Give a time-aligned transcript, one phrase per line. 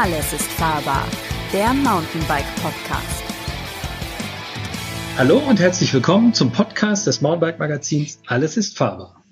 [0.00, 1.08] Alles ist fahrbar,
[1.52, 3.24] der Mountainbike Podcast.
[5.16, 9.24] Hallo und herzlich willkommen zum Podcast des Mountainbike Magazins Alles ist fahrbar.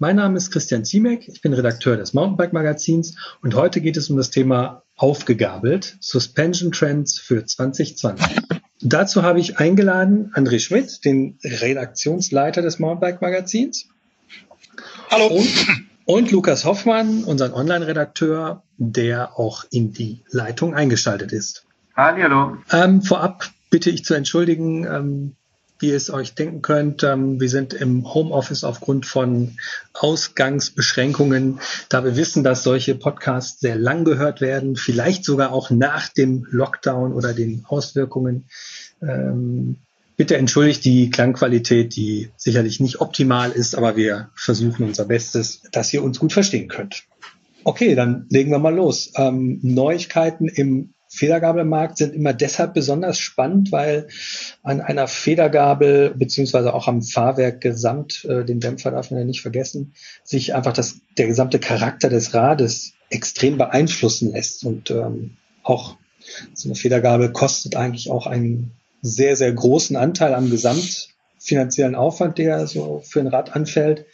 [0.00, 4.10] Mein Name ist Christian Ziemek, ich bin Redakteur des Mountainbike Magazins und heute geht es
[4.10, 8.38] um das Thema aufgegabelt, Suspension Trends für 2020.
[8.80, 13.86] Dazu habe ich eingeladen André Schmidt, den Redaktionsleiter des Mountainbike Magazins.
[15.12, 15.28] Hallo.
[15.28, 21.66] Und, und Lukas Hoffmann, unseren Online-Redakteur, der auch in die Leitung eingeschaltet ist.
[21.94, 22.56] Hallo.
[22.72, 25.36] Ähm, vorab bitte ich zu entschuldigen, ähm,
[25.78, 27.02] wie ihr es euch denken könnt.
[27.02, 29.58] Ähm, wir sind im Homeoffice aufgrund von
[29.92, 36.08] Ausgangsbeschränkungen, da wir wissen, dass solche Podcasts sehr lang gehört werden, vielleicht sogar auch nach
[36.08, 38.48] dem Lockdown oder den Auswirkungen.
[39.02, 39.76] Ähm,
[40.18, 45.94] bitte entschuldigt die Klangqualität, die sicherlich nicht optimal ist, aber wir versuchen unser Bestes, dass
[45.94, 47.04] ihr uns gut verstehen könnt.
[47.64, 49.12] Okay, dann legen wir mal los.
[49.14, 54.08] Ähm, Neuigkeiten im Federgabelmarkt sind immer deshalb besonders spannend, weil
[54.62, 59.40] an einer Federgabel beziehungsweise auch am Fahrwerk gesamt, äh, den Dämpfer darf man ja nicht
[59.40, 59.94] vergessen,
[60.24, 64.64] sich einfach das, der gesamte Charakter des Rades extrem beeinflussen lässt.
[64.64, 65.96] Und ähm, auch
[66.54, 72.66] so eine Federgabel kostet eigentlich auch einen sehr, sehr großen Anteil am gesamtfinanziellen Aufwand, der
[72.66, 74.06] so für ein Rad anfällt.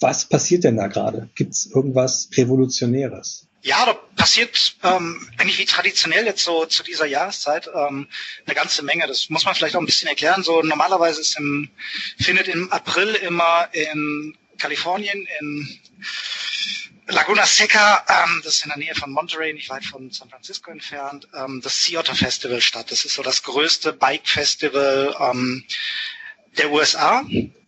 [0.00, 1.28] Was passiert denn da gerade?
[1.34, 3.46] Gibt es irgendwas Revolutionäres?
[3.62, 8.06] Ja, da passiert ähm, eigentlich wie traditionell jetzt so zu dieser Jahreszeit ähm,
[8.44, 9.06] eine ganze Menge.
[9.08, 10.44] Das muss man vielleicht auch ein bisschen erklären.
[10.44, 11.68] So normalerweise ist im,
[12.18, 15.80] findet im April immer in Kalifornien in
[17.08, 20.70] Laguna Seca, ähm, das ist in der Nähe von Monterey, nicht weit von San Francisco
[20.72, 22.90] entfernt, ähm, das Sea Otter Festival statt.
[22.90, 25.64] Das ist so das größte Bike-Festival ähm,
[26.58, 27.24] der USA.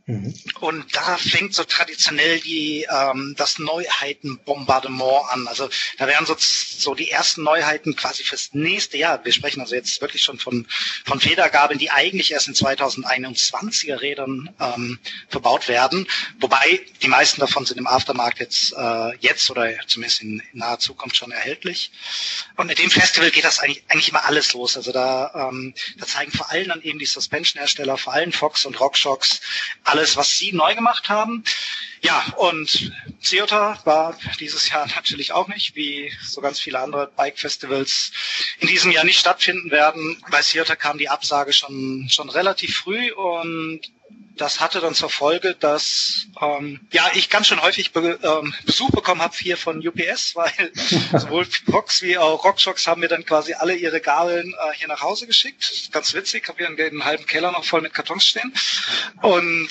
[0.09, 0.33] Mhm.
[0.61, 5.47] Und da fängt so traditionell die ähm, das Neuheitenbombardement an.
[5.47, 9.23] Also da werden so, so die ersten Neuheiten quasi fürs nächste Jahr.
[9.27, 10.67] Wir sprechen also jetzt wirklich schon von
[11.05, 14.99] von Federgabeln, die eigentlich erst in 2021er Rädern ähm,
[15.29, 16.07] verbaut werden.
[16.41, 20.79] Wobei die meisten davon sind im Aftermarkt jetzt äh, jetzt oder zumindest in, in naher
[20.79, 21.93] Zukunft schon erhältlich.
[22.57, 24.79] Und mit dem Festival geht das eigentlich eigentlich immer alles los.
[24.79, 28.81] Also da ähm, da zeigen vor allem dann eben die Suspension-Hersteller, vor allem Fox und
[28.81, 29.43] RockShox,
[29.99, 31.43] alles, was sie neu gemacht haben.
[32.03, 38.13] Ja, und Ceuta war dieses Jahr natürlich auch nicht, wie so ganz viele andere Bike-Festivals
[38.61, 40.23] in diesem Jahr nicht stattfinden werden.
[40.31, 43.81] Bei Ceuta kam die Absage schon, schon relativ früh und
[44.37, 48.91] das hatte dann zur Folge, dass ähm, ja ich ganz schön häufig Be ähm, Besuch
[48.91, 50.73] bekommen habe hier von UPS, weil
[51.13, 55.03] sowohl Vox wie auch RockShox haben mir dann quasi alle ihre Gabeln äh, hier nach
[55.03, 55.91] Hause geschickt.
[55.93, 58.53] Ganz witzig, habe hier einen halben Keller noch voll mit Kartons stehen
[59.23, 59.69] und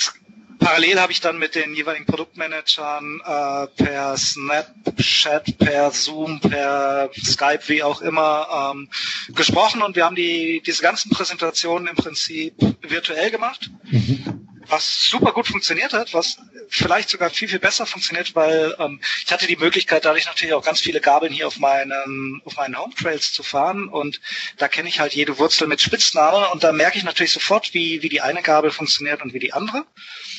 [0.59, 7.61] parallel habe ich dann mit den jeweiligen Produktmanagern äh, per Snapchat, per Zoom, per Skype,
[7.67, 8.89] wie auch immer, ähm,
[9.33, 13.69] gesprochen und wir haben die diese ganzen Präsentationen im Prinzip virtuell gemacht.
[13.83, 16.37] Mhm was super gut funktioniert hat, was
[16.69, 20.63] vielleicht sogar viel, viel besser funktioniert, weil ähm, ich hatte die Möglichkeit, dadurch natürlich auch
[20.63, 24.19] ganz viele Gabeln hier auf meinen, auf meinen Home Trails zu fahren und
[24.57, 28.01] da kenne ich halt jede Wurzel mit Spitznamen und da merke ich natürlich sofort, wie,
[28.01, 29.85] wie die eine Gabel funktioniert und wie die andere.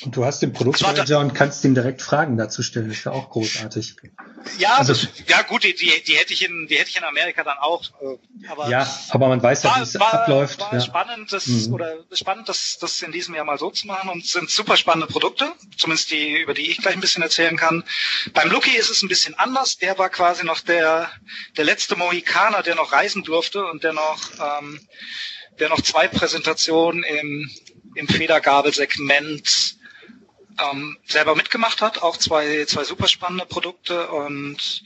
[0.03, 2.89] Und du hast den Produktmanager und kannst ihm direkt Fragen dazu stellen.
[2.89, 3.97] Das ist ja auch großartig.
[4.59, 7.05] Ja, also, das, ja gut, die, die, die hätte ich in, die hätte ich in
[7.05, 7.85] Amerika dann auch.
[8.01, 10.61] Äh, aber ja, aber man weiß ja, wie es abläuft.
[10.61, 10.81] War ja.
[10.81, 11.75] spannend, das, mhm.
[11.75, 15.07] oder spannend, das, das in diesem Jahr mal so zu machen und sind super spannende
[15.07, 17.85] Produkte, zumindest die, über die ich gleich ein bisschen erzählen kann.
[18.33, 19.79] Beim Lucky ist es ein bisschen anders.
[19.79, 21.11] Der war quasi noch der,
[21.57, 24.19] der letzte Mohikaner, der noch reisen durfte und der noch,
[24.61, 24.81] ähm,
[25.61, 27.49] der noch zwei Präsentationen im,
[27.95, 29.77] im Federgabelsegment
[30.61, 34.83] ähm, selber mitgemacht hat, auch zwei, zwei super spannende Produkte und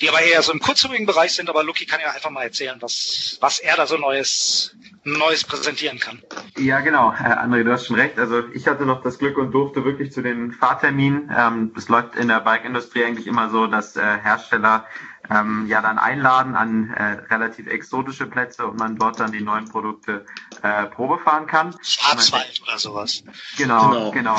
[0.00, 2.76] die aber eher so im kurzhörigen Bereich sind, aber Lucky kann ja einfach mal erzählen,
[2.80, 6.22] was, was er da so Neues, Neues präsentieren kann.
[6.56, 8.18] Ja, genau, Herr André, du hast schon recht.
[8.18, 11.34] Also ich hatte noch das Glück und durfte wirklich zu den Fahrterminen.
[11.36, 14.84] Ähm, es läuft in der Bike-Industrie eigentlich immer so, dass äh, Hersteller
[15.30, 17.02] ähm, ja dann einladen an äh,
[17.32, 20.24] relativ exotische Plätze und man dort dann die neuen Produkte
[20.62, 21.74] äh, Probe fahren kann.
[21.82, 23.22] Schwarzwald oder sowas.
[23.56, 24.10] Genau, genau.
[24.10, 24.36] genau.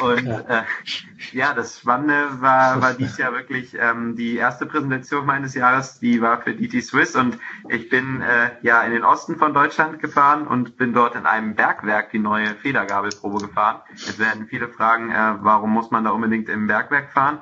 [0.00, 0.62] Und äh,
[1.32, 6.20] ja, das Spannende war, war dies Jahr wirklich ähm, die erste Präsentation meines Jahres, die
[6.20, 7.38] war für DT Swiss und
[7.68, 11.54] ich bin äh, ja in den Osten von Deutschland gefahren und bin dort in einem
[11.54, 13.80] Bergwerk die neue Federgabelprobe gefahren.
[13.94, 17.40] Jetzt werden viele fragen, äh, warum muss man da unbedingt im Bergwerk fahren?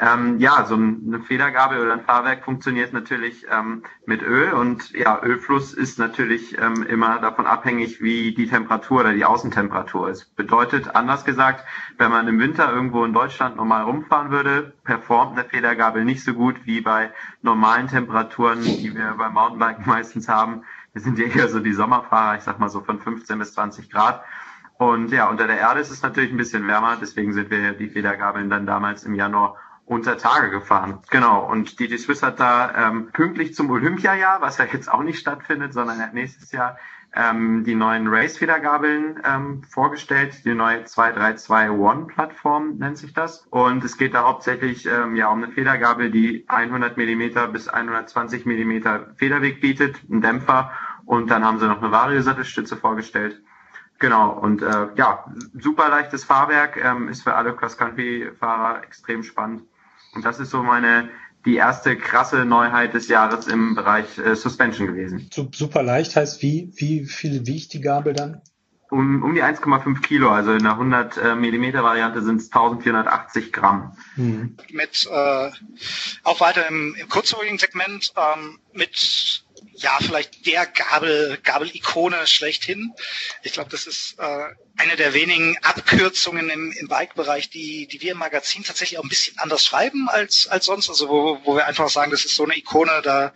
[0.00, 5.20] Ähm, ja, so eine Federgabel oder ein Fahrwerk funktioniert natürlich ähm, mit Öl und ja,
[5.20, 10.36] Ölfluss ist natürlich ähm, immer davon abhängig, wie die Temperatur oder die Außentemperatur ist.
[10.36, 11.64] Bedeutet, anders gesagt,
[11.96, 16.32] wenn man im Winter irgendwo in Deutschland normal rumfahren würde, performt eine Federgabel nicht so
[16.32, 17.10] gut wie bei
[17.42, 20.62] normalen Temperaturen, die wir beim Mountainbiken meistens haben.
[20.92, 23.90] Wir sind ja eher so die Sommerfahrer, ich sag mal so von 15 bis 20
[23.90, 24.22] Grad.
[24.78, 27.88] Und ja, unter der Erde ist es natürlich ein bisschen wärmer, deswegen sind wir die
[27.88, 29.56] Federgabeln dann damals im Januar
[29.88, 31.00] unter Tage gefahren.
[31.10, 31.50] Genau.
[31.50, 35.72] Und DD Swiss hat da ähm, pünktlich zum Olympiajahr, was ja jetzt auch nicht stattfindet,
[35.72, 36.76] sondern nächstes Jahr
[37.14, 43.46] ähm, die neuen Race-Federgabeln ähm, vorgestellt, die neue 232 One Plattform nennt sich das.
[43.50, 48.44] Und es geht da hauptsächlich ähm, ja um eine Federgabel, die 100 Millimeter bis 120
[48.44, 50.70] Millimeter Federweg bietet, einen Dämpfer
[51.06, 53.40] und dann haben sie noch eine Variosattelstütze vorgestellt.
[53.98, 55.24] Genau, und äh, ja,
[55.58, 59.62] super leichtes Fahrwerk, ähm, ist für alle Cross-Country-Fahrer extrem spannend.
[60.18, 61.10] Und das ist so meine
[61.44, 65.30] die erste krasse Neuheit des Jahres im Bereich äh, Suspension gewesen.
[65.32, 68.42] Super leicht heißt, wie, wie viel wiegt die Gabel dann?
[68.90, 73.52] Um, um die 1,5 Kilo, also in der 100 äh, Millimeter Variante sind es 1480
[73.52, 73.96] Gramm.
[74.16, 74.56] Mhm.
[74.72, 75.50] Mit äh,
[76.24, 79.44] auch weiter im, im kurzholigen Segment ähm, mit
[79.74, 82.92] ja, vielleicht der Gabel, Gabel-Ikone schlechthin.
[83.42, 84.44] Ich glaube, das ist äh,
[84.76, 89.08] eine der wenigen Abkürzungen im, im Bike-Bereich, die, die wir im Magazin tatsächlich auch ein
[89.08, 90.88] bisschen anders schreiben als, als sonst.
[90.88, 93.32] Also wo, wo wir einfach sagen, das ist so eine Ikone, da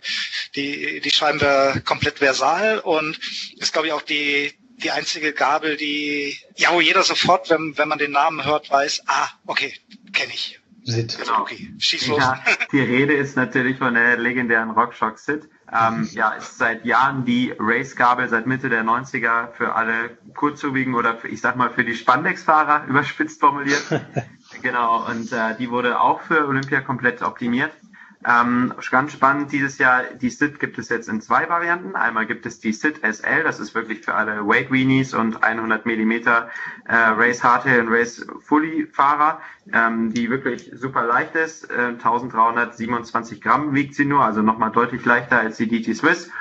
[0.55, 3.19] die, die schreiben wir komplett versal und
[3.57, 7.87] ist, glaube ich, auch die, die einzige Gabel, die, ja, wo jeder sofort, wenn, wenn
[7.87, 9.73] man den Namen hört, weiß, ah, okay,
[10.13, 10.59] kenne ich.
[10.83, 11.17] Sid.
[11.17, 11.41] Genau.
[11.41, 12.19] Okay, schieß los.
[12.19, 12.39] Ja,
[12.71, 15.49] die Rede ist natürlich von der legendären Rockshock Sid.
[15.71, 21.15] Ähm, ja, ist seit Jahren die Race-Gabel seit Mitte der 90er für alle kurzzubigen oder
[21.17, 23.83] für, ich sag mal für die Spandex-Fahrer überspitzt formuliert.
[24.61, 27.71] genau, und äh, die wurde auch für Olympia komplett optimiert.
[28.25, 31.95] Ähm, ganz spannend dieses Jahr, die SIT gibt es jetzt in zwei Varianten.
[31.95, 35.85] Einmal gibt es die SIT SL, das ist wirklich für alle Weight Weenies und 100
[35.85, 36.49] Millimeter
[36.85, 39.41] äh, Race Hardtail und Race Fully Fahrer,
[39.71, 41.69] ähm, die wirklich super leicht ist.
[41.69, 46.31] Äh, 1327 Gramm wiegt sie nur, also nochmal deutlich leichter als die DT Swiss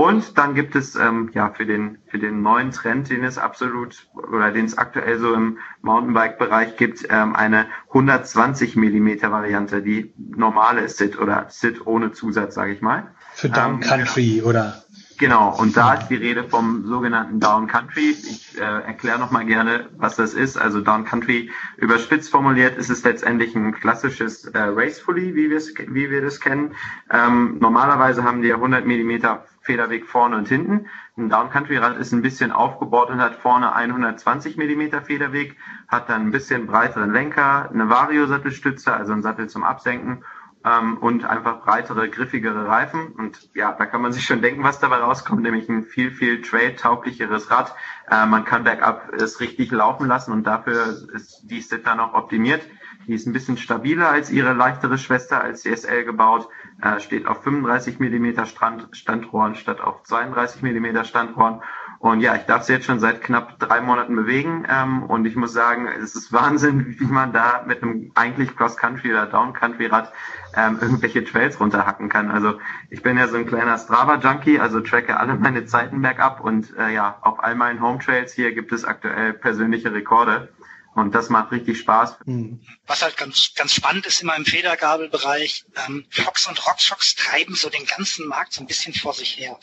[0.00, 4.08] und dann gibt es ähm, ja für den für den neuen Trend, den es absolut
[4.14, 10.88] oder den es aktuell so im Mountainbike-Bereich gibt, ähm, eine 120 Millimeter Variante, die normale
[10.88, 13.14] Sit oder Sit ohne Zusatz, sage ich mal.
[13.34, 14.48] Für Down ähm, Country genau.
[14.48, 14.82] oder
[15.20, 18.12] Genau, und da ist die Rede vom sogenannten Down Country.
[18.12, 20.56] Ich äh, erkläre nochmal gerne, was das ist.
[20.56, 26.10] Also Down Country überspitzt formuliert ist es letztendlich ein klassisches äh, Race Fully, wie, wie
[26.10, 26.74] wir das kennen.
[27.10, 30.88] Ähm, normalerweise haben die 100 Millimeter Federweg vorne und hinten.
[31.16, 35.56] Ein Down Country Rad ist ein bisschen aufgebaut und hat vorne 120 Millimeter Federweg,
[35.86, 40.24] hat dann ein bisschen breiteren Lenker, eine Vario-Sattelstütze, also ein Sattel zum Absenken
[40.64, 43.08] ähm, und einfach breitere, griffigere Reifen.
[43.12, 46.42] Und ja, da kann man sich schon denken, was dabei rauskommt, nämlich ein viel, viel
[46.42, 47.74] trail-tauglicheres Rad.
[48.10, 52.14] Äh, man kann bergab es richtig laufen lassen und dafür ist die Sit dann auch
[52.14, 52.62] optimiert.
[53.06, 56.48] Die ist ein bisschen stabiler als ihre leichtere Schwester, als CSL gebaut,
[56.82, 61.62] äh, steht auf 35 Millimeter Stand, Standrohren statt auf 32 Millimeter Standrohren
[62.00, 64.66] und ja, ich darf sie jetzt schon seit knapp drei Monaten bewegen.
[64.70, 69.12] Ähm, und ich muss sagen, es ist Wahnsinn, wie man da mit einem eigentlich Cross-Country
[69.12, 70.10] oder Down-Country-Rad
[70.56, 72.30] ähm, irgendwelche Trails runterhacken kann.
[72.30, 72.54] Also
[72.88, 76.94] ich bin ja so ein kleiner Strava-Junkie, also tracke alle meine Zeiten bergab und äh,
[76.94, 80.48] ja, auf all meinen Home-Trails hier gibt es aktuell persönliche Rekorde.
[80.94, 82.16] Und das macht richtig Spaß.
[82.24, 82.60] Mhm.
[82.86, 87.70] Was halt ganz, ganz spannend ist immer im Federgabelbereich, ähm, Fox und Rockshocks treiben so
[87.70, 89.58] den ganzen Markt so ein bisschen vor sich her.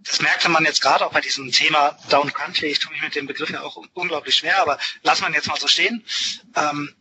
[0.00, 2.66] Das merkte man jetzt gerade auch bei diesem Thema Down Country.
[2.66, 4.78] Ich tue mich mit dem Begriff ja auch unglaublich schwer, aber
[5.22, 6.04] wir ihn jetzt mal so stehen.
[6.56, 6.92] Ähm,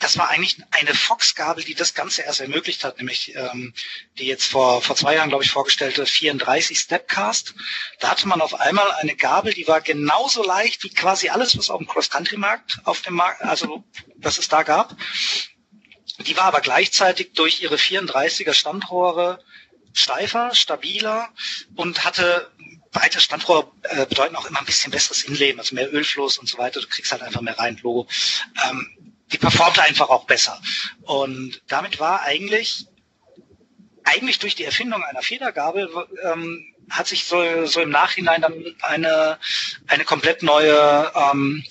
[0.00, 3.74] das war eigentlich eine Fox-Gabel, die das Ganze erst ermöglicht hat, nämlich ähm,
[4.18, 7.54] die jetzt vor, vor zwei Jahren, glaube ich, vorgestellte 34 Stepcast.
[8.00, 11.68] Da hatte man auf einmal eine Gabel, die war genauso leicht wie quasi alles, was
[11.68, 13.84] auf dem Cross-Country-Markt auf dem Markt, also
[14.16, 14.96] was es da gab.
[16.26, 19.44] Die war aber gleichzeitig durch ihre 34er Standrohre
[19.92, 21.28] steifer, stabiler
[21.76, 22.50] und hatte
[22.90, 26.58] breite Standrohre äh, bedeuten auch immer ein bisschen besseres Inleben, also mehr Ölfluss und so
[26.58, 26.80] weiter.
[26.80, 28.08] Du kriegst halt einfach mehr rein, Logo.
[28.68, 28.96] Ähm,
[29.32, 30.60] die performte einfach auch besser.
[31.02, 32.86] Und damit war eigentlich,
[34.04, 35.88] eigentlich durch die Erfindung einer Federgabel,
[36.24, 39.38] ähm, hat sich so, so im Nachhinein dann eine,
[39.86, 41.64] eine komplett neue, ähm,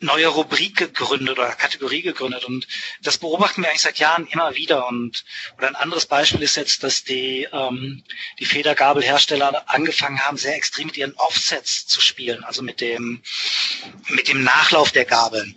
[0.00, 2.44] neue Rubrik gegründet oder Kategorie gegründet.
[2.44, 2.66] Und
[3.02, 4.88] das beobachten wir eigentlich seit Jahren immer wieder.
[4.88, 5.24] Und
[5.56, 8.02] oder ein anderes Beispiel ist jetzt, dass die, ähm,
[8.38, 13.22] die Federgabelhersteller angefangen haben, sehr extrem mit ihren Offsets zu spielen, also mit dem,
[14.08, 15.54] mit dem Nachlauf der Gabeln.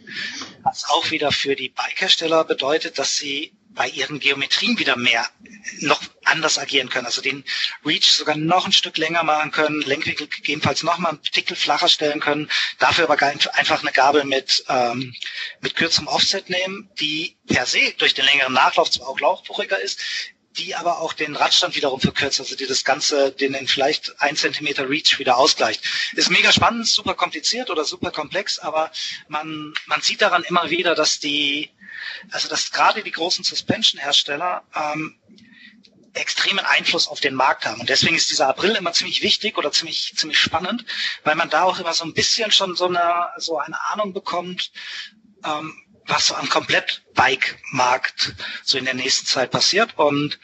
[0.64, 5.28] Was auch wieder für die Bikehersteller bedeutet, dass sie bei ihren Geometrien wieder mehr
[5.80, 7.06] noch anders agieren können.
[7.06, 7.44] Also den
[7.86, 11.90] Reach sogar noch ein Stück länger machen können, Lenkwinkel gegebenenfalls noch mal ein Tickel flacher
[11.90, 12.50] stellen können,
[12.80, 13.18] dafür aber
[13.54, 15.14] einfach eine Gabel mit, ähm,
[15.62, 20.00] mit kürzerem Offset nehmen, die per se durch den längeren Nachlauf zwar auch lauchbuchiger ist,
[20.58, 24.90] die aber auch den Radstand wiederum verkürzt, also die das Ganze, den, vielleicht ein Zentimeter
[24.90, 25.84] Reach wieder ausgleicht.
[26.14, 28.92] Ist mega spannend, super kompliziert oder super komplex, aber
[29.28, 31.72] man, man sieht daran immer wieder, dass die,
[32.32, 35.16] also dass gerade die großen Suspension-Hersteller ähm,
[36.14, 37.82] extremen Einfluss auf den Markt haben.
[37.82, 40.86] Und deswegen ist dieser April immer ziemlich wichtig oder ziemlich, ziemlich spannend,
[41.24, 44.72] weil man da auch immer so ein bisschen schon so eine, so eine Ahnung bekommt,
[45.44, 48.34] ähm, was am Komplett-Bike-Markt
[48.64, 49.98] so in der nächsten Zeit passiert.
[49.98, 50.40] Und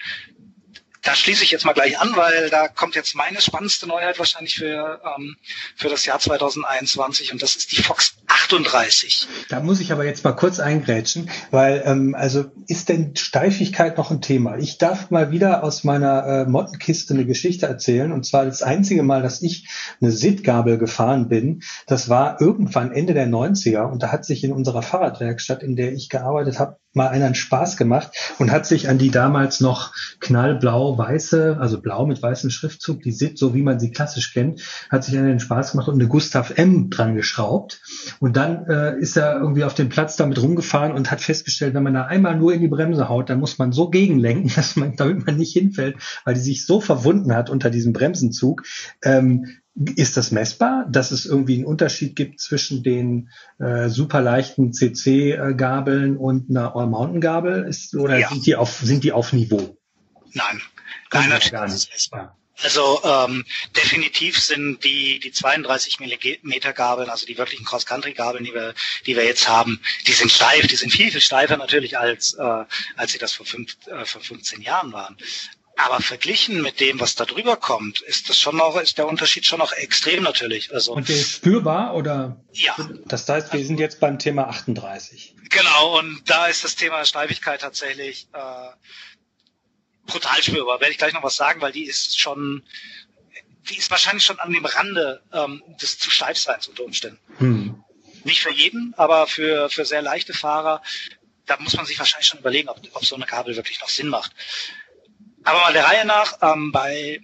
[1.01, 4.55] da schließe ich jetzt mal gleich an, weil da kommt jetzt meine spannendste Neuheit wahrscheinlich
[4.55, 5.35] für, ähm,
[5.75, 9.27] für das Jahr 2021 und das ist die Fox 38.
[9.49, 14.11] Da muss ich aber jetzt mal kurz eingrätschen, weil ähm, also ist denn Steifigkeit noch
[14.11, 14.57] ein Thema?
[14.57, 19.03] Ich darf mal wieder aus meiner äh, Mottenkiste eine Geschichte erzählen und zwar das einzige
[19.03, 19.67] Mal, dass ich
[20.01, 24.51] eine SID-Gabel gefahren bin, das war irgendwann Ende der 90er und da hat sich in
[24.51, 28.89] unserer Fahrradwerkstatt, in der ich gearbeitet habe, mal einer einen Spaß gemacht und hat sich
[28.89, 33.79] an die damals noch knallblau-weiße, also blau mit weißem Schriftzug, die SID, so wie man
[33.79, 37.81] sie klassisch kennt, hat sich an den Spaß gemacht und eine Gustav M dran geschraubt.
[38.19, 41.83] Und dann äh, ist er irgendwie auf dem Platz damit rumgefahren und hat festgestellt, wenn
[41.83, 44.95] man da einmal nur in die Bremse haut, dann muss man so gegenlenken, dass man,
[44.95, 48.63] damit man nicht hinfällt, weil die sich so verwunden hat unter diesem Bremsenzug.
[49.03, 49.45] Ähm,
[49.95, 56.17] ist das messbar, dass es irgendwie einen Unterschied gibt zwischen den äh, super leichten CC-Gabeln
[56.17, 57.65] und einer All-Mountain-Gabel?
[57.65, 58.29] Ist, oder ja.
[58.29, 59.77] sind, die auf, sind die auf Niveau?
[60.33, 60.61] Nein,
[61.11, 61.89] Nein natürlich gar nicht.
[61.91, 62.35] messbar.
[62.61, 63.45] Also ähm,
[63.75, 68.73] definitiv sind die die 32 Millimeter Gabeln, also die wirklichen Cross-Country-Gabeln, die wir
[69.05, 72.65] die wir jetzt haben, die sind steif, die sind viel viel steifer natürlich als äh,
[72.97, 75.15] als sie das vor, fünf, äh, vor 15 Jahren waren.
[75.79, 79.45] Aber verglichen mit dem, was da drüber kommt, ist das schon noch, ist der Unterschied
[79.45, 80.73] schon noch extrem natürlich.
[80.73, 82.43] Also und der ist spürbar oder?
[82.51, 82.75] Ja.
[83.05, 85.35] Das heißt, wir sind jetzt beim Thema 38.
[85.49, 85.99] Genau.
[85.99, 88.69] Und da ist das Thema Steifigkeit tatsächlich äh,
[90.05, 90.81] brutal spürbar.
[90.81, 92.61] Werde ich gleich noch was sagen, weil die ist schon,
[93.69, 97.19] die ist wahrscheinlich schon an dem Rande ähm, des zu Steifseins unter Umständen.
[97.37, 97.83] Hm.
[98.25, 100.81] Nicht für jeden, aber für für sehr leichte Fahrer
[101.49, 104.07] da muss man sich wahrscheinlich schon überlegen, ob, ob so eine Kabel wirklich noch Sinn
[104.07, 104.31] macht.
[105.49, 107.21] Aber mal der Reihe nach, ähm, bei,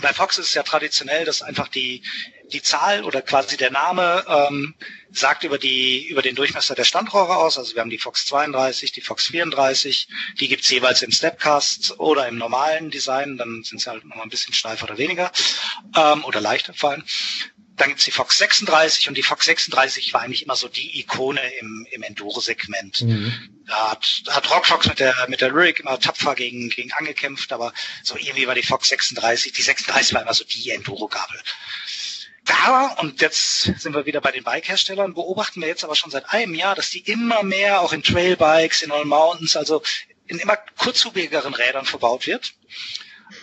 [0.00, 2.04] bei Fox ist es ja traditionell, dass einfach die,
[2.52, 4.76] die Zahl oder quasi der Name ähm,
[5.10, 7.58] sagt über die über den Durchmesser der Standrohre aus.
[7.58, 10.06] Also wir haben die Fox 32, die Fox 34,
[10.38, 14.22] die gibt's jeweils im Stepcast oder im normalen Design, dann sind sie halt noch mal
[14.22, 15.32] ein bisschen steifer oder weniger
[15.96, 17.04] ähm, oder leichter vor allem.
[17.76, 21.40] Dann gibt's die Fox 36 und die Fox 36 war eigentlich immer so die Ikone
[21.60, 23.02] im, im Enduro-Segment.
[23.02, 23.64] Mhm.
[23.66, 27.72] Da hat, hat Rockfox mit der, mit der Lyric immer tapfer gegen, gegen angekämpft, aber
[28.02, 31.40] so irgendwie war die Fox 36, die 36 war immer so die Enduro-Gabel.
[32.44, 36.30] Da, und jetzt sind wir wieder bei den Bike-Herstellern, beobachten wir jetzt aber schon seit
[36.30, 39.82] einem Jahr, dass die immer mehr auch in Trailbikes, in All Mountains, also
[40.26, 42.54] in immer kurzhubigeren Rädern verbaut wird.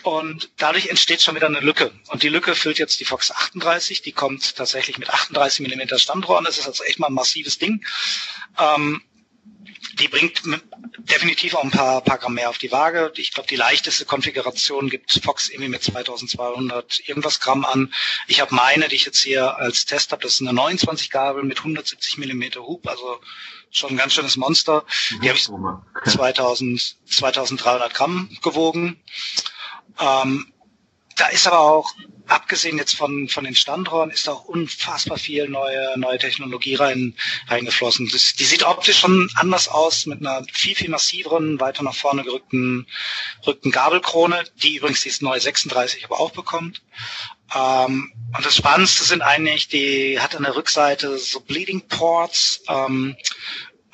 [0.02, 1.92] Und dadurch entsteht schon wieder eine Lücke.
[2.08, 4.02] Und die Lücke füllt jetzt die Fox 38.
[4.02, 6.44] Die kommt tatsächlich mit 38 Millimeter Standrohren.
[6.44, 7.84] Das ist also echt mal ein massives Ding.
[8.58, 9.02] Ähm,
[9.94, 10.42] die bringt
[10.98, 13.12] definitiv auch ein paar, paar Gramm mehr auf die Waage.
[13.16, 17.92] Ich glaube, die leichteste Konfiguration gibt Fox irgendwie mit 2200 irgendwas Gramm an.
[18.26, 21.42] Ich habe meine, die ich jetzt hier als Test habe, das ist eine 29 Gabel
[21.42, 23.20] mit 170 Millimeter Hub, also
[23.70, 24.84] schon ein ganz schönes Monster.
[25.22, 25.48] Die habe ich
[26.10, 29.00] 2000, 2300 Gramm gewogen.
[30.00, 30.52] Ähm,
[31.16, 31.92] da ist aber auch,
[32.26, 37.14] abgesehen jetzt von, von den Standrohren, ist auch unfassbar viel neue, neue Technologie rein,
[37.48, 38.08] reingeflossen.
[38.10, 42.22] Das, die sieht optisch schon anders aus, mit einer viel, viel massiveren, weiter nach vorne
[42.22, 42.86] gerückten,
[43.42, 46.82] gerückten Gabelkrone, die übrigens dieses neue 36 aber auch bekommt.
[47.54, 53.16] Ähm, und das Spannendste sind eigentlich, die hat an der Rückseite so Bleeding Ports, ähm,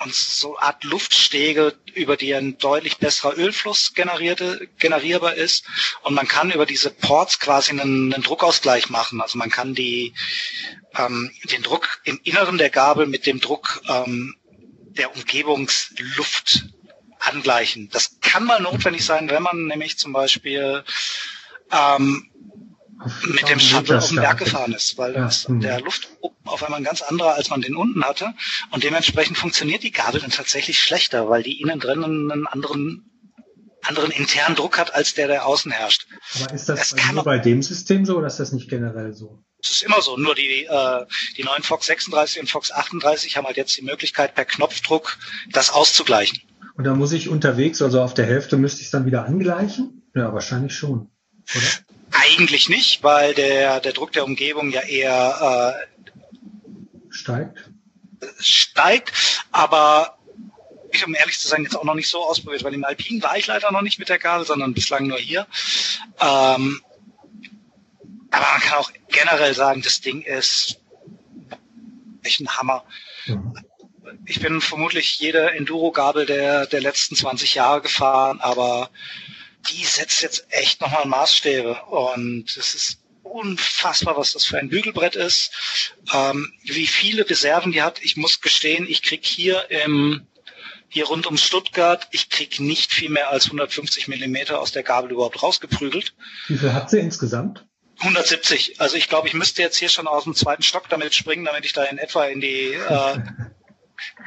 [0.02, 5.64] und so Art Luftstege, über die ein deutlich besserer Ölfluss generierte, generierbar ist.
[6.02, 9.20] Und man kann über diese Ports quasi einen, einen Druckausgleich machen.
[9.20, 10.12] Also man kann die,
[10.96, 14.36] ähm, den Druck im Inneren der Gabel mit dem Druck ähm,
[14.96, 16.66] der Umgebungsluft
[17.18, 17.88] angleichen.
[17.90, 20.84] Das kann mal notwendig sein, wenn man nämlich zum Beispiel
[21.72, 22.30] ähm,
[23.26, 25.20] mit dem Shuttle auf den Berg gefahren ist, weil ja.
[25.20, 26.08] das, der Luft
[26.46, 28.32] auf einmal ein ganz anderer, als man den unten hatte.
[28.70, 33.10] Und dementsprechend funktioniert die Gabel dann tatsächlich schlechter, weil die innen drin einen anderen
[33.88, 36.06] anderen internen Druck hat, als der, der außen herrscht.
[36.42, 39.42] Aber ist das, das nur bei dem System so oder ist das nicht generell so?
[39.62, 40.16] Das ist immer so.
[40.16, 44.34] Nur die, äh, die neuen Fox 36 und Fox 38 haben halt jetzt die Möglichkeit,
[44.34, 45.18] per Knopfdruck
[45.50, 46.40] das auszugleichen.
[46.76, 50.02] Und dann muss ich unterwegs, also auf der Hälfte müsste ich es dann wieder angleichen?
[50.14, 51.10] Ja, wahrscheinlich schon,
[51.54, 51.66] oder?
[52.12, 55.95] Eigentlich nicht, weil der, der Druck der Umgebung ja eher äh,
[57.26, 57.70] steigt.
[58.38, 60.16] Steigt, aber
[60.92, 63.36] ich, um ehrlich zu sein, jetzt auch noch nicht so ausprobiert, weil im Alpin war
[63.36, 65.46] ich leider noch nicht mit der Gabel, sondern bislang nur hier.
[66.20, 66.80] Ähm,
[68.30, 70.80] aber man kann auch generell sagen, das Ding ist
[72.22, 72.84] echt ein Hammer.
[73.26, 73.58] Mhm.
[74.24, 78.90] Ich bin vermutlich jede Enduro-Gabel der, der letzten 20 Jahre gefahren, aber
[79.70, 85.16] die setzt jetzt echt nochmal Maßstäbe und es ist unfassbar, was das für ein Bügelbrett
[85.16, 85.50] ist,
[86.12, 88.02] ähm, wie viele Reserven die hat.
[88.02, 90.26] Ich muss gestehen, ich krieg hier im
[90.88, 95.10] hier rund um Stuttgart, ich krieg nicht viel mehr als 150 Millimeter aus der Gabel
[95.10, 96.14] überhaupt rausgeprügelt.
[96.46, 97.66] Wie viel hat sie insgesamt?
[97.98, 98.80] 170.
[98.80, 101.64] Also ich glaube, ich müsste jetzt hier schon aus dem zweiten Stock damit springen, damit
[101.64, 103.18] ich da in etwa in die, äh,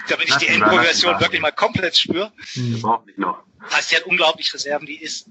[0.10, 2.32] damit ich die Endprogression wirklich mal komplett spüre.
[2.56, 2.82] Mhm.
[2.82, 3.44] Braucht nicht noch.
[3.72, 4.88] Heißt, die hat unglaublich Reserven.
[4.88, 5.28] Die ist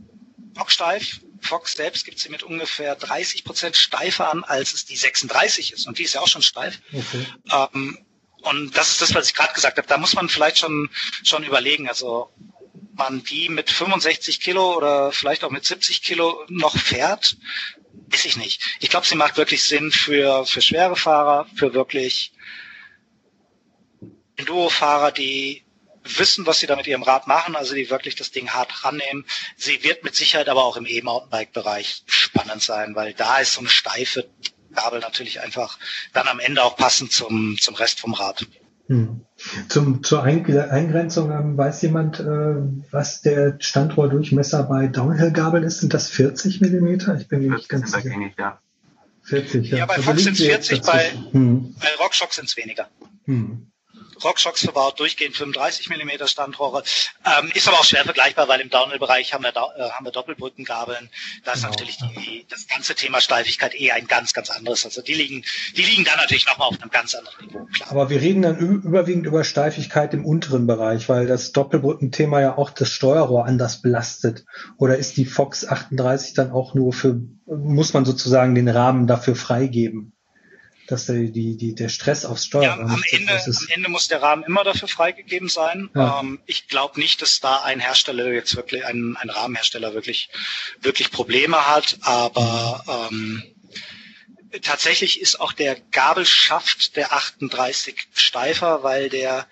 [0.55, 1.21] bocksteif.
[1.41, 5.87] Fox selbst gibt sie mit ungefähr 30 Prozent steifer an, als es die 36 ist.
[5.87, 6.81] Und die ist ja auch schon steif.
[6.93, 7.27] Okay.
[7.51, 7.99] Ähm,
[8.43, 9.89] und das ist das, was ich gerade gesagt habe.
[9.89, 10.91] Da muss man vielleicht schon,
[11.25, 11.89] schon überlegen.
[11.89, 12.31] Also
[12.95, 17.37] man die mit 65 Kilo oder vielleicht auch mit 70 Kilo noch fährt,
[18.11, 18.63] weiß ich nicht.
[18.81, 22.33] Ich glaube, sie macht wirklich Sinn für, für schwere Fahrer, für wirklich
[24.37, 25.65] Enduro-Fahrer, die
[26.05, 29.25] wissen, was sie da mit ihrem Rad machen, also die wirklich das Ding hart rannehmen.
[29.57, 33.69] Sie wird mit Sicherheit aber auch im E-Mountainbike-Bereich spannend sein, weil da ist so eine
[33.69, 34.29] steife
[34.75, 35.79] Gabel natürlich einfach
[36.13, 38.47] dann am Ende auch passend zum, zum Rest vom Rad.
[38.89, 39.21] Hm.
[39.69, 42.25] Zum, zur Eingrenzung ähm, weiß jemand, äh,
[42.91, 45.81] was der Standrohrdurchmesser bei Downhill-Gabeln ist?
[45.81, 47.15] Sind das 40 Millimeter?
[47.17, 48.11] Ich bin mir nicht ganz sicher.
[48.39, 48.61] Ja.
[49.25, 49.79] 40, ja.
[49.79, 51.75] Ja, bei also Fox sind es 40, bei, hm.
[51.79, 52.89] bei RockShox sind es weniger.
[53.27, 53.71] Hm.
[54.23, 56.83] RockShox verbaut, durchgehend 35 mm Standrohre.
[57.25, 61.11] Ähm, ist aber auch schwer vergleichbar, weil im Downhill-Bereich haben wir, äh, haben wir Doppelbrückengabeln.
[61.45, 61.71] Da ist genau.
[61.71, 64.85] natürlich die, das ganze Thema Steifigkeit eher ein ganz, ganz anderes.
[64.85, 65.45] Also die liegen,
[65.77, 67.67] die liegen da natürlich nochmal auf einem ganz anderen Niveau.
[67.73, 67.91] Klar.
[67.91, 72.71] Aber wir reden dann überwiegend über Steifigkeit im unteren Bereich, weil das Doppelbrückenthema ja auch
[72.71, 74.45] das Steuerrohr anders belastet.
[74.77, 79.37] Oder ist die Fox 38 dann auch nur für, muss man sozusagen den Rahmen dafür
[79.37, 80.18] freigeben?
[80.89, 82.63] Dass der, die, die, der Stress aufs Steuer.
[82.63, 85.91] Ja, am Ende, am Ende muss der Rahmen immer dafür freigegeben sein.
[85.95, 86.21] Ja.
[86.21, 90.31] Ähm, ich glaube nicht, dass da ein Hersteller jetzt wirklich, ein, ein Rahmenhersteller wirklich,
[90.81, 93.43] wirklich Probleme hat, aber ähm,
[94.63, 99.47] tatsächlich ist auch der Gabelschaft der 38 steifer, weil der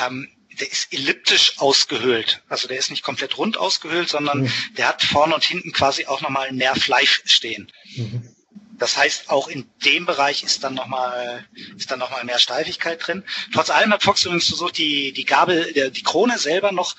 [0.00, 0.28] ähm,
[0.60, 2.42] der ist elliptisch ausgehöhlt.
[2.48, 4.52] Also der ist nicht komplett rund ausgehöhlt, sondern mhm.
[4.76, 7.72] der hat vorne und hinten quasi auch nochmal mehr Fleisch stehen.
[7.96, 8.36] Mhm.
[8.80, 13.06] Das heißt, auch in dem Bereich ist dann nochmal, ist dann noch mal mehr Steifigkeit
[13.06, 13.24] drin.
[13.52, 16.96] Trotz allem hat Fox übrigens versucht, die, die Gabel, die Krone selber noch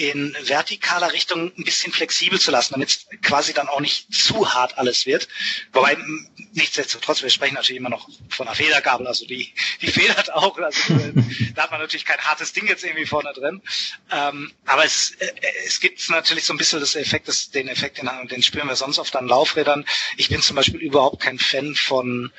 [0.00, 4.54] in vertikaler Richtung ein bisschen flexibel zu lassen, damit es quasi dann auch nicht zu
[4.54, 5.28] hart alles wird.
[5.72, 5.98] Wobei,
[6.52, 10.94] nichtsdestotrotz, wir sprechen natürlich immer noch von einer Federgabel, also die, die federt auch, also
[11.54, 13.60] da hat man natürlich kein hartes Ding jetzt irgendwie vorne drin.
[14.10, 15.32] Ähm, aber es, äh,
[15.66, 18.76] es gibt natürlich so ein bisschen das Effekt, das, den Effekt, den, den spüren wir
[18.76, 19.84] sonst oft an Laufrädern.
[20.16, 22.32] Ich bin zum Beispiel überhaupt kein Fan von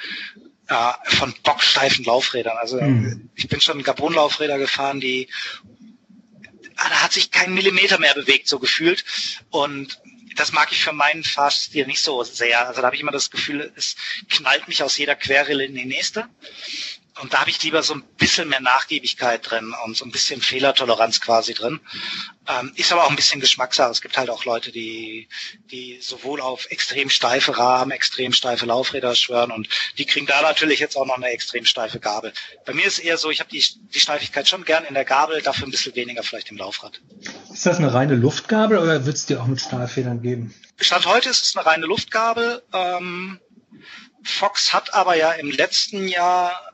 [0.67, 2.57] äh, von bocksteifen Laufrädern.
[2.57, 3.29] Also mhm.
[3.35, 5.27] ich bin schon Carbon-Laufräder gefahren, die
[6.81, 9.03] ah, da hat sich kein Millimeter mehr bewegt, so gefühlt.
[9.49, 9.99] Und
[10.35, 12.67] das mag ich für meinen Fahrstil nicht so sehr.
[12.67, 13.95] Also da habe ich immer das Gefühl, es
[14.29, 16.27] knallt mich aus jeder Querrille in die nächste.
[17.19, 20.41] Und da habe ich lieber so ein bisschen mehr Nachgiebigkeit drin und so ein bisschen
[20.41, 21.81] Fehlertoleranz quasi drin.
[22.47, 23.91] Ähm, ist aber auch ein bisschen Geschmackssache.
[23.91, 25.27] Es gibt halt auch Leute, die,
[25.71, 30.79] die sowohl auf extrem steife Rahmen, extrem steife Laufräder schwören und die kriegen da natürlich
[30.79, 32.33] jetzt auch noch eine extrem steife Gabel.
[32.65, 35.41] Bei mir ist eher so, ich habe die, die Steifigkeit schon gern in der Gabel,
[35.41, 37.01] dafür ein bisschen weniger vielleicht im Laufrad.
[37.51, 40.53] Ist das eine reine Luftgabel oder wird es dir auch mit Stahlfedern geben?
[40.79, 42.63] Stand heute ist es eine reine Luftgabel.
[42.73, 43.39] Ähm,
[44.23, 46.70] Fox hat aber ja im letzten Jahr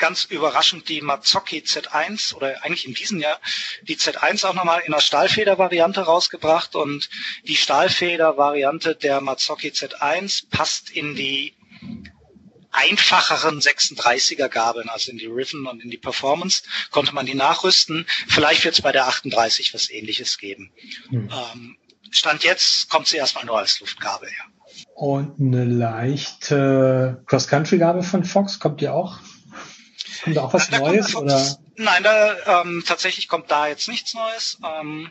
[0.00, 3.38] ganz überraschend die Mazzocchi Z1 oder eigentlich in diesem Jahr
[3.82, 7.08] die Z1 auch nochmal in der Stahlfeder-Variante rausgebracht und
[7.44, 11.54] die Stahlfeder-Variante der Mazzocchi Z1 passt in die
[12.72, 18.06] einfacheren 36er Gabeln, also in die Riven und in die Performance, konnte man die nachrüsten.
[18.28, 20.72] Vielleicht wird es bei der 38 was ähnliches geben.
[21.08, 21.30] Hm.
[21.30, 21.76] Ähm,
[22.12, 24.44] Stand jetzt kommt sie erstmal nur als Luftgabel her.
[24.94, 29.18] Und eine leichte Cross-Country-Gabel von Fox kommt die auch
[30.22, 31.12] Kommt da auch was nein, Neues?
[31.12, 31.58] Kommt, oder?
[31.76, 34.58] Nein, da, ähm, tatsächlich kommt da jetzt nichts Neues.
[34.64, 35.10] Ähm,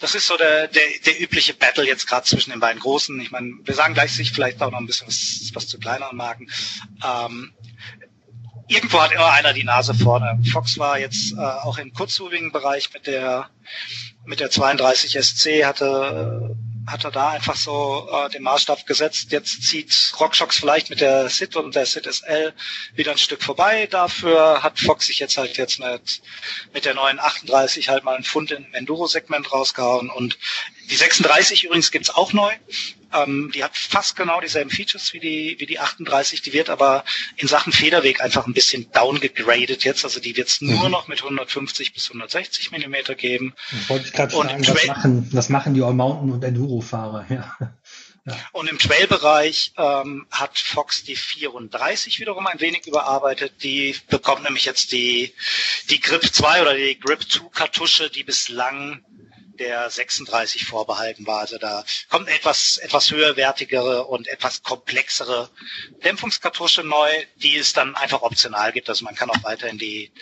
[0.00, 3.20] das ist so der, der, der übliche Battle jetzt gerade zwischen den beiden Großen.
[3.20, 6.16] Ich meine, wir sagen gleich sich vielleicht auch noch ein bisschen was, was zu kleineren
[6.16, 6.50] Marken.
[7.04, 7.52] Ähm,
[8.66, 10.40] irgendwo hat immer einer die Nase vorne.
[10.50, 13.48] Fox war jetzt äh, auch im kurzhubigen Bereich mit der
[14.24, 19.30] mit der 32 SC hatte hat er da einfach so äh, den Maßstab gesetzt.
[19.30, 22.52] Jetzt zieht RockShox vielleicht mit der SID und der SID SL
[22.94, 23.86] wieder ein Stück vorbei.
[23.86, 26.22] Dafür hat Fox sich jetzt halt jetzt mit,
[26.72, 30.10] mit der neuen 38 halt mal einen Fund im Enduro-Segment rausgehauen.
[30.10, 30.38] Und
[30.90, 32.52] die 36 übrigens gibt's auch neu.
[33.12, 36.42] Ähm, die hat fast genau dieselben Features wie die, wie die 38.
[36.42, 37.04] Die wird aber
[37.36, 40.04] in Sachen Federweg einfach ein bisschen downgegradet jetzt.
[40.04, 40.90] Also die wird's nur mhm.
[40.90, 43.54] noch mit 150 bis 160 Millimeter geben.
[43.70, 47.26] Das wollte ich gerade sagen, was machen, was machen die All-Mountain und Enduro-Fahrer?
[47.32, 47.56] Ja.
[48.24, 48.36] Ja.
[48.52, 53.64] Und im Trail-Bereich ähm, hat Fox die 34 wiederum ein wenig überarbeitet.
[53.64, 55.34] Die bekommt nämlich jetzt die,
[55.90, 59.04] die Grip 2 oder die Grip 2 Kartusche, die bislang
[59.62, 61.40] der 36 vorbehalten war.
[61.40, 65.50] Also da kommt etwas, etwas höherwertigere und etwas komplexere
[66.04, 68.88] Dämpfungskartusche neu, die es dann einfach optional gibt.
[68.88, 70.12] Also man kann auch weiterhin die,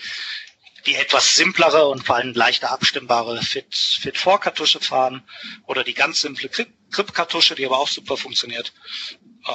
[0.87, 5.23] die etwas simplere und vor allem leichter abstimmbare Fit, Fit 4 Kartusche fahren
[5.67, 8.73] oder die ganz simple Grip-Kartusche, die aber auch super funktioniert.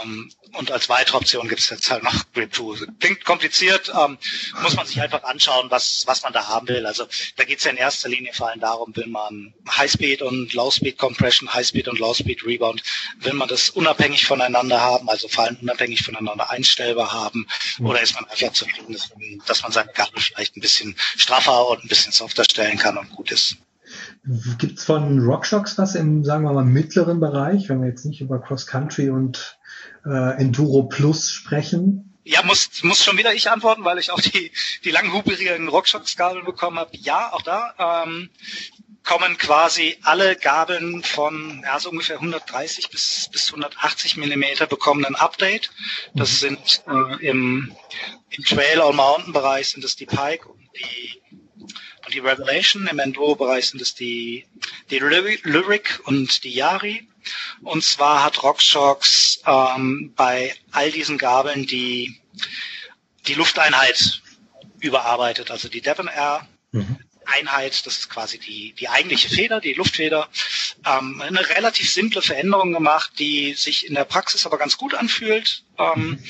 [0.03, 2.87] Ähm, und als weitere Option gibt es jetzt halt noch Grip 2.
[2.99, 4.17] Klingt kompliziert, ähm,
[4.61, 6.85] muss man sich einfach anschauen, was, was man da haben will.
[6.85, 10.53] Also da geht es ja in erster Linie vor allem darum, will man Highspeed und
[10.53, 12.81] Low-Speed Compression, Highspeed und Low-Speed Rebound,
[13.19, 17.85] will man das unabhängig voneinander haben, also vor allem unabhängig voneinander einstellbar haben, mhm.
[17.87, 18.97] oder ist man einfach zufrieden,
[19.45, 23.09] dass man seine Gabel vielleicht ein bisschen straffer und ein bisschen softer stellen kann und
[23.11, 23.57] gut ist.
[24.57, 28.21] Gibt es von RockShox was im, sagen wir mal, mittleren Bereich, wenn wir jetzt nicht
[28.21, 29.59] über Cross Country und
[30.05, 32.13] äh, Enduro Plus sprechen?
[32.23, 34.51] Ja, muss, muss schon wieder ich antworten, weil ich auch die,
[34.83, 36.89] die langhubrigen Rockshox-Gabeln bekommen habe.
[36.97, 38.31] Ja, auch da ähm,
[39.03, 45.15] kommen quasi alle Gabeln von ja, so ungefähr 130 bis, bis 180 Millimeter bekommen ein
[45.15, 45.69] Update.
[46.15, 46.47] Das mhm.
[46.47, 47.75] sind äh, im,
[48.31, 51.21] im Trail- or Mountain-Bereich sind es die Pike und die
[52.05, 52.87] und die Revelation.
[52.87, 54.45] Im Enduro-Bereich sind es die,
[54.89, 57.07] die Lyric und die Yari.
[57.61, 62.19] Und zwar hat RockShox ähm, bei all diesen Gabeln die,
[63.27, 64.21] die Lufteinheit
[64.79, 66.47] überarbeitet, also die Devon Air.
[66.71, 66.97] Mhm.
[67.27, 70.29] Einheit, das ist quasi die, die eigentliche Feder, die Luftfeder,
[70.85, 75.63] ähm, eine relativ simple Veränderung gemacht, die sich in der Praxis aber ganz gut anfühlt,
[75.79, 76.23] ähm,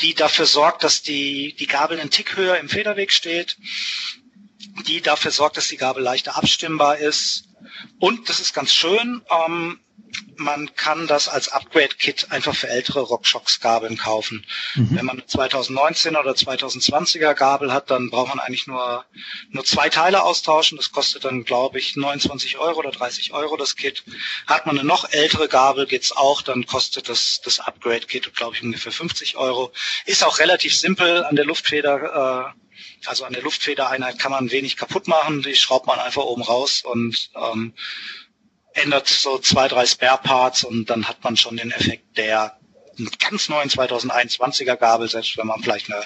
[0.00, 3.56] die dafür sorgt, dass die, die Gabel einen Tick höher im Federweg steht,
[4.86, 7.44] die dafür sorgt, dass die Gabel leichter abstimmbar ist.
[7.98, 9.80] Und das ist ganz schön, ähm,
[10.36, 14.46] man kann das als Upgrade-Kit einfach für ältere RockShox-Gabeln kaufen.
[14.74, 14.96] Mhm.
[14.96, 19.04] Wenn man eine 2019 oder 2020er Gabel hat, dann braucht man eigentlich nur,
[19.50, 20.76] nur zwei Teile austauschen.
[20.76, 24.02] Das kostet dann, glaube ich, 29 Euro oder 30 Euro das Kit.
[24.46, 28.62] Hat man eine noch ältere Gabel, geht's auch, dann kostet das, das Upgrade-Kit, glaube ich,
[28.62, 29.72] ungefähr 50 Euro.
[30.06, 32.60] Ist auch relativ simpel an der Luftfeder, äh,
[33.06, 35.42] also an der Luftfedereinheit kann man wenig kaputt machen.
[35.42, 37.74] Die schraubt man einfach oben raus und ähm,
[38.74, 42.56] ändert so zwei, drei Spare Parts und dann hat man schon den Effekt der
[43.18, 46.04] ganz neuen 2021er Gabel, selbst wenn man vielleicht eine,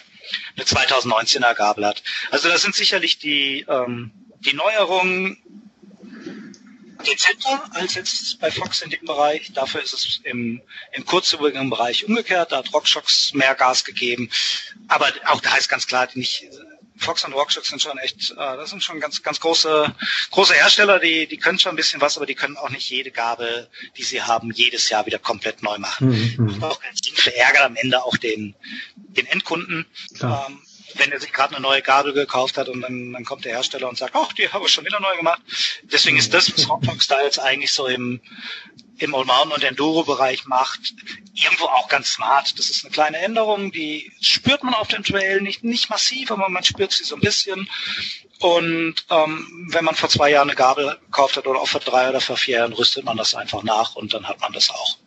[0.57, 2.03] eine 2019er Gabel hat.
[2.31, 5.42] Also das sind sicherlich die, ähm, die Neuerungen
[7.07, 9.53] dezenter als jetzt bei Fox in dem Bereich.
[9.53, 12.53] Dafür ist es im, im kurzübrigen Bereich umgekehrt.
[12.53, 14.31] Da hat RockShox mehr Gas gegeben.
[14.88, 16.48] Aber auch da ist ganz klar nicht
[17.05, 19.95] Fox und Rockshox sind schon echt, äh, das sind schon ganz, ganz große,
[20.31, 23.11] große Hersteller, die, die können schon ein bisschen was, aber die können auch nicht jede
[23.11, 26.37] Gabel, die sie haben, jedes Jahr wieder komplett neu machen.
[26.37, 26.47] Mhm.
[26.47, 28.55] Macht auch keinen Sinn, verärgert am Ende auch den,
[28.97, 29.87] den Endkunden.
[30.21, 30.62] Ähm,
[30.97, 33.88] wenn er sich gerade eine neue Gabel gekauft hat und dann, dann kommt der Hersteller
[33.88, 35.43] und sagt, ach, die habe ich schon wieder neu gemacht.
[35.83, 38.21] Deswegen ist das, was Rockfox da jetzt eigentlich so im,
[38.99, 40.95] im Allround- und Enduro-Bereich macht,
[41.35, 42.59] irgendwo auch ganz smart.
[42.59, 46.49] Das ist eine kleine Änderung, die spürt man auf dem Trail nicht, nicht massiv, aber
[46.49, 47.68] man spürt sie so ein bisschen.
[48.40, 52.09] Und ähm, wenn man vor zwei Jahren eine Gabel gekauft hat oder auch vor drei
[52.09, 54.99] oder vor vier Jahren, rüstet man das einfach nach und dann hat man das auch.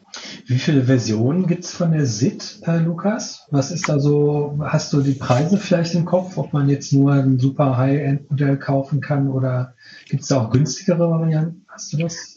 [0.46, 3.46] Wie viele Versionen gibt's von der SIT, äh, Lukas?
[3.52, 7.14] Was ist da so, hast du die Preise vielleicht im Kopf, ob man jetzt nur
[7.14, 9.76] ein super High-End-Modell kaufen kann oder
[10.08, 11.66] gibt's da auch günstigere Varianten?
[11.68, 12.37] Hast du das?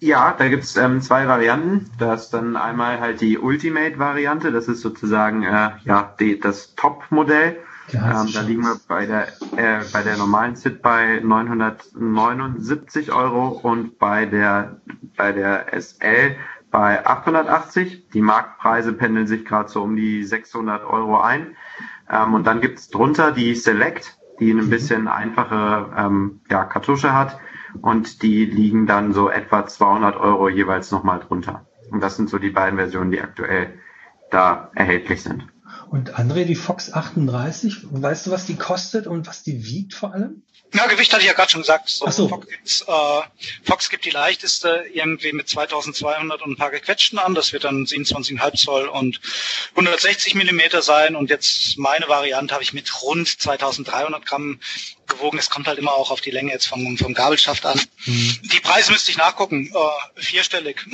[0.00, 1.90] Ja, da gibt's ähm, zwei Varianten.
[1.98, 7.56] Das ist dann einmal halt die Ultimate-Variante, das ist sozusagen äh, ja die, das Top-Modell.
[7.92, 13.98] Ähm, da liegen wir bei der äh, bei der normalen SIT bei 979 Euro und
[13.98, 14.80] bei der
[15.16, 16.36] bei der SL
[16.70, 18.10] bei 880.
[18.10, 21.56] Die Marktpreise pendeln sich gerade so um die 600 Euro ein.
[22.10, 24.70] Ähm, und dann gibt's drunter die Select, die ein mhm.
[24.70, 27.40] bisschen einfache ähm, ja, Kartusche hat
[27.80, 31.66] und die liegen dann so etwa 200 Euro jeweils nochmal drunter.
[31.90, 33.78] Und das sind so die beiden Versionen, die aktuell
[34.30, 35.46] da erhältlich sind.
[35.90, 40.12] Und André, die Fox 38, weißt du, was die kostet und was die wiegt vor
[40.12, 40.42] allem?
[40.74, 41.88] Ja, Gewicht hatte ich ja gerade schon gesagt.
[41.88, 42.28] So, Ach so.
[42.28, 42.46] Fox,
[42.86, 43.20] äh,
[43.62, 47.34] Fox gibt die leichteste irgendwie mit 2200 und ein paar gequetschten an.
[47.34, 49.20] Das wird dann 27,5 Zoll und
[49.70, 51.16] 160 Millimeter sein.
[51.16, 54.60] Und jetzt meine Variante habe ich mit rund 2300 Gramm
[55.08, 55.38] gewogen.
[55.38, 57.80] Es kommt halt immer auch auf die Länge jetzt vom, vom Gabelschaft an.
[58.04, 58.38] Mhm.
[58.42, 59.72] Die Preise müsste ich nachgucken.
[59.74, 60.84] Äh, vierstellig.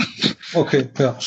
[0.53, 1.19] Okay, ja.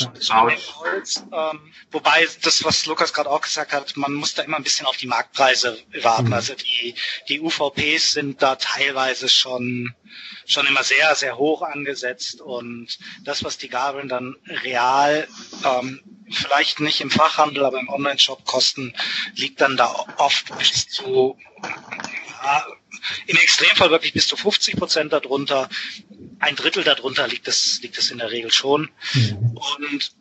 [0.80, 4.64] Holz, ähm, wobei das, was Lukas gerade auch gesagt hat, man muss da immer ein
[4.64, 6.28] bisschen auf die Marktpreise warten.
[6.28, 6.34] Mhm.
[6.34, 6.96] Also die,
[7.28, 9.94] die UVPs sind da teilweise schon
[10.46, 15.28] schon immer sehr, sehr hoch angesetzt und das, was die Gabeln dann real
[15.66, 18.94] ähm, vielleicht nicht im Fachhandel, aber im Online-Shop kosten,
[19.36, 21.38] liegt dann da oft bis zu
[22.44, 22.66] ja,
[23.26, 25.70] im Extremfall wirklich bis zu 50 Prozent darunter.
[26.40, 28.90] Ein Drittel darunter liegt es, liegt es in der Regel schon.
[29.54, 30.12] Und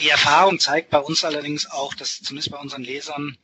[0.00, 3.36] die Erfahrung zeigt bei uns allerdings auch, dass zumindest bei unseren Lesern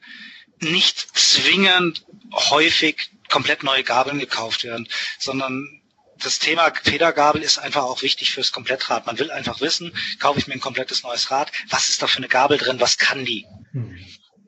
[0.60, 5.82] nicht zwingend häufig komplett neue Gabeln gekauft werden, sondern
[6.18, 9.06] das Thema Federgabel ist einfach auch wichtig fürs Komplettrad.
[9.06, 12.18] Man will einfach wissen, kaufe ich mir ein komplettes neues Rad, was ist da für
[12.18, 13.46] eine Gabel drin, was kann die?
[13.72, 13.98] Mhm.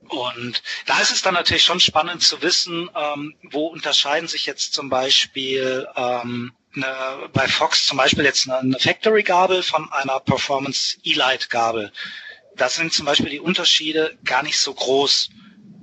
[0.09, 4.75] Und da ist es dann natürlich schon spannend zu wissen, ähm, wo unterscheiden sich jetzt
[4.75, 10.99] zum Beispiel ähm, eine, bei Fox zum Beispiel jetzt eine, eine Factory-Gabel von einer Performance
[11.03, 11.92] E-Light-Gabel.
[12.57, 15.31] Da sind zum Beispiel die Unterschiede gar nicht so groß.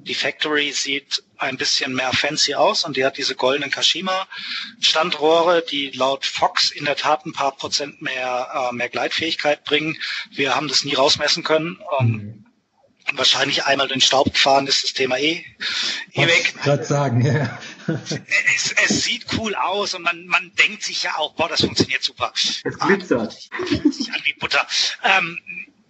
[0.04, 5.92] Die Factory sieht ein bisschen mehr fancy aus und die hat diese goldenen Kashima-Standrohre, die
[5.92, 9.98] laut Fox in der Tat ein paar Prozent mehr, äh, mehr Gleitfähigkeit bringen.
[10.32, 11.80] Wir haben das nie rausmessen können.
[12.00, 12.43] Ähm,
[13.18, 15.44] wahrscheinlich einmal den Staub gefahren ist das Thema eh,
[16.14, 16.56] eh weg.
[16.64, 17.60] gerade sagen, ja.
[18.56, 22.02] Es, es, sieht cool aus und man, man denkt sich ja auch, boah, das funktioniert
[22.02, 22.32] super.
[22.34, 23.50] Es glitzert.
[23.68, 24.66] Fühlt sich an wie Butter.
[25.04, 25.40] Ähm,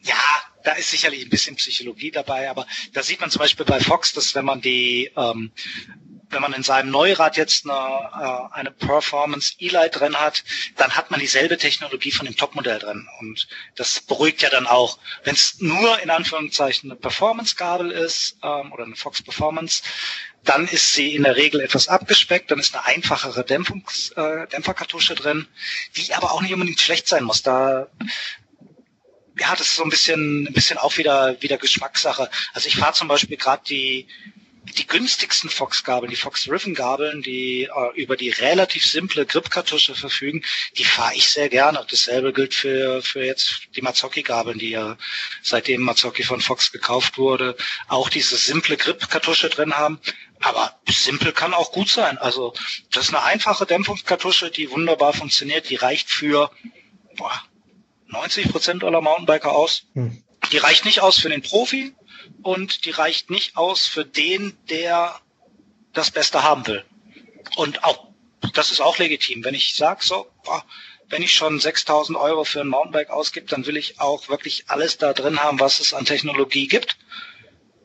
[0.02, 0.16] ja,
[0.64, 4.14] da ist sicherlich ein bisschen Psychologie dabei, aber da sieht man zum Beispiel bei Fox,
[4.14, 5.52] dass wenn man die ähm,
[6.34, 10.44] wenn man in seinem Neurad jetzt eine, äh, eine Performance E-Light drin hat,
[10.76, 13.08] dann hat man dieselbe Technologie von dem Topmodell drin.
[13.20, 15.00] Und das beruhigt ja dann auch.
[15.24, 19.84] Wenn es nur in Anführungszeichen eine Performance-Gabel ist ähm, oder eine Fox Performance,
[20.44, 25.16] dann ist sie in der Regel etwas abgespeckt, dann ist eine einfachere Dämpfungs, äh, Dämpferkartusche
[25.16, 25.48] drin,
[25.96, 27.44] die aber auch nicht unbedingt schlecht sein muss.
[27.44, 27.88] Da
[29.40, 32.30] ja, das ist so ein bisschen, ein bisschen auch wieder, wieder Geschmackssache.
[32.54, 34.08] Also ich fahre zum Beispiel gerade die
[34.64, 40.44] die günstigsten Fox-Gabeln, die Fox-Riven-Gabeln, die äh, über die relativ simple Grip-Kartusche verfügen,
[40.78, 41.86] die fahre ich sehr gerne.
[41.90, 44.98] Dasselbe gilt für, für jetzt die Mazzocchi-Gabeln, die ja
[45.42, 50.00] seitdem Mazzocchi von Fox gekauft wurde, auch diese simple Grip-Kartusche drin haben.
[50.40, 52.18] Aber simpel kann auch gut sein.
[52.18, 52.54] Also
[52.92, 55.70] das ist eine einfache Dämpfungskartusche, die wunderbar funktioniert.
[55.70, 56.52] Die reicht für
[57.16, 57.44] boah,
[58.08, 59.86] 90 Prozent aller Mountainbiker aus.
[59.94, 60.24] Hm.
[60.52, 61.96] Die reicht nicht aus für den Profi,
[62.42, 65.20] und die reicht nicht aus für den, der
[65.94, 66.84] das Beste haben will.
[67.56, 68.08] Und auch,
[68.54, 69.44] das ist auch legitim.
[69.44, 70.64] Wenn ich sage so, boah,
[71.10, 74.98] wenn ich schon 6000 Euro für ein Mountainbike ausgib, dann will ich auch wirklich alles
[74.98, 76.98] da drin haben, was es an Technologie gibt.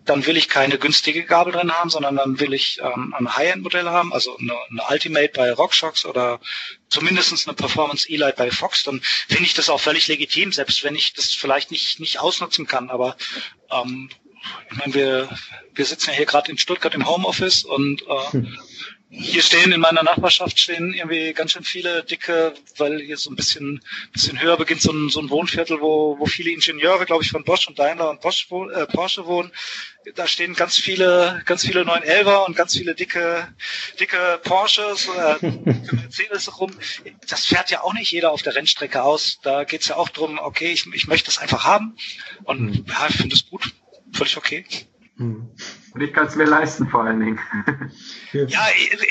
[0.05, 3.90] Dann will ich keine günstige Gabel drin haben, sondern dann will ich ähm, ein High-End-Modell
[3.90, 6.40] haben, also eine, eine Ultimate bei RockShox oder
[6.88, 10.94] zumindestens eine Performance E-Light bei Fox, dann finde ich das auch völlig legitim, selbst wenn
[10.94, 12.88] ich das vielleicht nicht, nicht ausnutzen kann.
[12.88, 13.18] Aber
[13.70, 14.09] ähm,
[14.70, 15.29] ich meine, wir,
[15.74, 18.59] wir sitzen ja hier gerade in Stuttgart im Homeoffice und äh, hm.
[19.11, 23.37] hier stehen in meiner Nachbarschaft stehen irgendwie ganz schön viele dicke, weil hier so ein
[23.37, 23.81] bisschen
[24.12, 27.44] bisschen höher beginnt so ein, so ein Wohnviertel, wo, wo viele Ingenieure, glaube ich, von
[27.44, 29.53] Bosch und Daimler und Bosch, äh, Porsche wohnen.
[30.14, 33.48] Da stehen ganz viele, ganz viele 911er und ganz viele dicke,
[34.01, 36.72] dicke Porsches oder Mercedes rum.
[37.29, 39.38] Das fährt ja auch nicht jeder auf der Rennstrecke aus.
[39.42, 41.96] Da geht's ja auch drum, okay, ich, ich möchte das einfach haben.
[42.44, 42.85] Und hm.
[42.88, 43.70] ja, ich finde es gut
[44.12, 44.64] völlig okay.
[45.16, 45.49] Hm.
[45.94, 47.40] Und ich kann es mir leisten vor allen Dingen.
[48.33, 48.66] ja,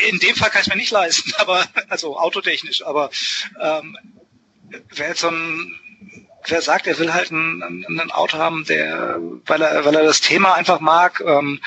[0.10, 3.10] in dem Fall kann ich es mir nicht leisten, aber also autotechnisch, aber
[3.62, 3.98] ähm,
[4.96, 5.80] wer jetzt so ein
[6.50, 10.22] wer sagt, er will halt ein, ein, Auto haben, der, weil er, weil er das
[10.22, 11.60] Thema einfach mag ähm,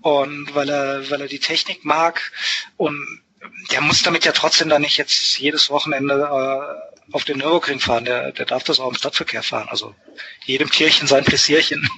[0.00, 2.32] und weil er, weil er die Technik mag
[2.76, 3.22] und
[3.70, 8.04] der muss damit ja trotzdem dann nicht jetzt jedes Wochenende äh, auf den Nürburgring fahren.
[8.04, 9.68] Der, der darf das auch im Stadtverkehr fahren.
[9.70, 9.94] Also
[10.44, 11.88] jedem Tierchen sein Pläsierchen.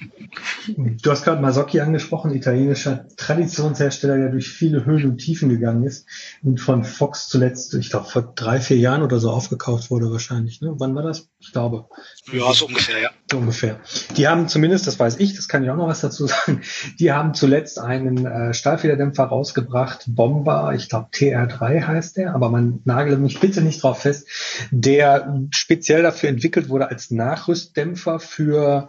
[1.02, 6.06] Du hast gerade Masocchi angesprochen, italienischer Traditionshersteller, der durch viele Höhen und Tiefen gegangen ist
[6.42, 10.60] und von Fox zuletzt, ich glaube, vor drei, vier Jahren oder so aufgekauft wurde wahrscheinlich.
[10.60, 10.74] Ne?
[10.78, 11.28] Wann war das?
[11.38, 11.86] Ich glaube.
[12.32, 13.10] Ja, so ungefähr, ja.
[13.30, 13.80] So ungefähr.
[14.16, 16.62] Die haben zumindest, das weiß ich, das kann ich auch noch was dazu sagen,
[16.98, 22.80] die haben zuletzt einen äh, Stahlfederdämpfer rausgebracht, Bomber, ich glaube TR3 heißt der, aber man
[22.84, 24.26] nagelt mich bitte nicht drauf fest,
[24.70, 24.97] der
[25.50, 28.88] speziell dafür entwickelt wurde als Nachrüstdämpfer für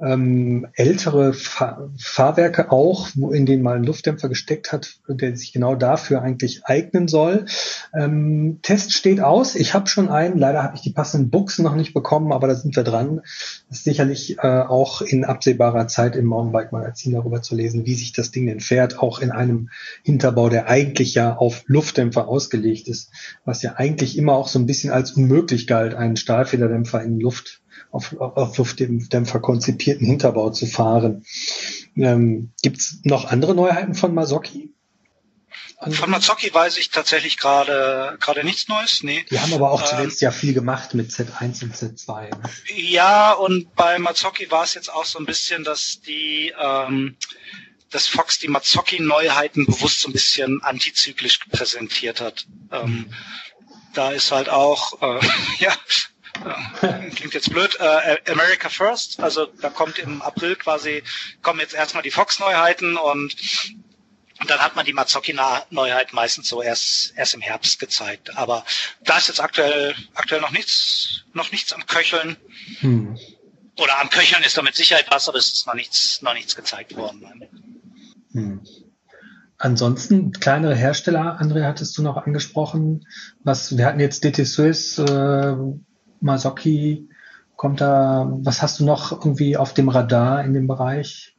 [0.00, 5.36] ähm, ältere ältere Fahr Fahrwerke auch, wo in denen mal ein Luftdämpfer gesteckt hat, der
[5.36, 7.46] sich genau dafür eigentlich eignen soll.
[7.94, 9.54] Ähm, Test steht aus.
[9.54, 10.38] Ich habe schon einen.
[10.38, 13.20] Leider habe ich die passenden Buchsen noch nicht bekommen, aber da sind wir dran.
[13.68, 18.12] Das ist sicherlich äh, auch in absehbarer Zeit im Mountainbike-Magazin darüber zu lesen, wie sich
[18.12, 19.70] das Ding denn fährt, auch in einem
[20.02, 23.10] Hinterbau, der eigentlich ja auf Luftdämpfer ausgelegt ist,
[23.44, 27.62] was ja eigentlich immer auch so ein bisschen als unmöglich galt, einen Stahlfederdämpfer in Luft
[27.90, 31.24] auf, auf Luftdämpfer konzipierten Hinterbau zu fahren.
[31.96, 34.74] Ähm, Gibt es noch andere Neuheiten von Masoki?
[35.80, 39.04] Von Mazzocchi weiß ich tatsächlich gerade gerade nichts Neues.
[39.04, 39.24] Nee.
[39.30, 42.30] Die haben aber auch ähm, zuletzt ja viel gemacht mit Z1 und Z2.
[42.30, 42.50] Ne?
[42.74, 47.16] Ja, und bei Mazzocchi war es jetzt auch so ein bisschen, dass die ähm,
[47.90, 52.46] dass Fox die Mazzocchi-Neuheiten bewusst so ein bisschen antizyklisch präsentiert hat.
[52.72, 53.14] Ähm,
[53.94, 55.26] da ist halt auch, äh,
[55.58, 55.72] ja,
[56.82, 61.02] äh, klingt jetzt blöd, äh, America First, also da kommt im April quasi,
[61.42, 63.34] kommen jetzt erstmal die Fox-Neuheiten und
[64.40, 68.36] und dann hat man die Mazzocchi-Neuheit meistens so erst, erst im Herbst gezeigt.
[68.36, 68.64] Aber
[69.02, 72.36] da ist jetzt aktuell, aktuell noch nichts, noch nichts am Köcheln.
[72.78, 73.18] Hm.
[73.78, 76.54] Oder am Köcheln ist da mit Sicherheit was, aber es ist noch nichts, noch nichts
[76.54, 77.48] gezeigt worden.
[78.32, 78.60] Hm.
[79.58, 83.06] Ansonsten kleinere Hersteller, André, hattest du noch angesprochen.
[83.42, 85.56] Was, wir hatten jetzt DT Swiss, äh,
[86.20, 87.08] Masoki,
[87.56, 91.34] kommt da, was hast du noch irgendwie auf dem Radar in dem Bereich?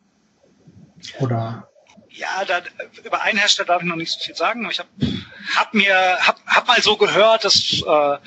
[1.20, 1.70] Oder?
[2.10, 2.62] Ja, da,
[3.06, 4.68] über einen Hersteller darf ich noch nicht so viel sagen.
[4.70, 4.90] Ich habe
[5.56, 8.18] hab mir hab, hab mal so gehört, dass, äh,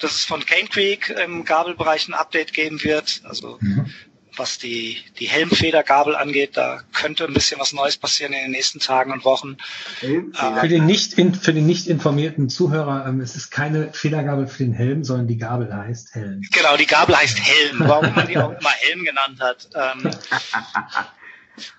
[0.00, 3.20] dass es von Cane Creek im Gabelbereich ein Update geben wird.
[3.24, 3.92] Also mhm
[4.38, 6.56] was die, die Helmfedergabel angeht.
[6.56, 9.56] Da könnte ein bisschen was Neues passieren in den nächsten Tagen und Wochen.
[10.00, 14.64] Für den nicht, in, für den nicht informierten Zuhörer, ähm, es ist keine Federgabel für
[14.64, 16.42] den Helm, sondern die Gabel heißt Helm.
[16.52, 19.68] Genau, die Gabel heißt Helm, warum man die auch immer Helm genannt hat.
[19.74, 20.10] Ähm,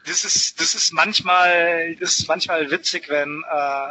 [0.06, 3.90] das ist, das ist manchmal, das ist manchmal witzig, wenn, äh,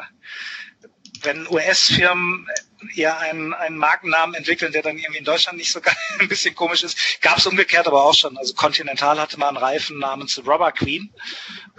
[1.26, 2.48] wenn US-Firmen
[2.94, 5.80] ja einen, einen Markennamen entwickeln, der dann irgendwie in Deutschland nicht so
[6.20, 7.20] ein bisschen komisch ist.
[7.20, 8.38] Gab es umgekehrt aber auch schon.
[8.38, 11.12] Also Continental hatte mal einen Reifen namens Rubber Queen.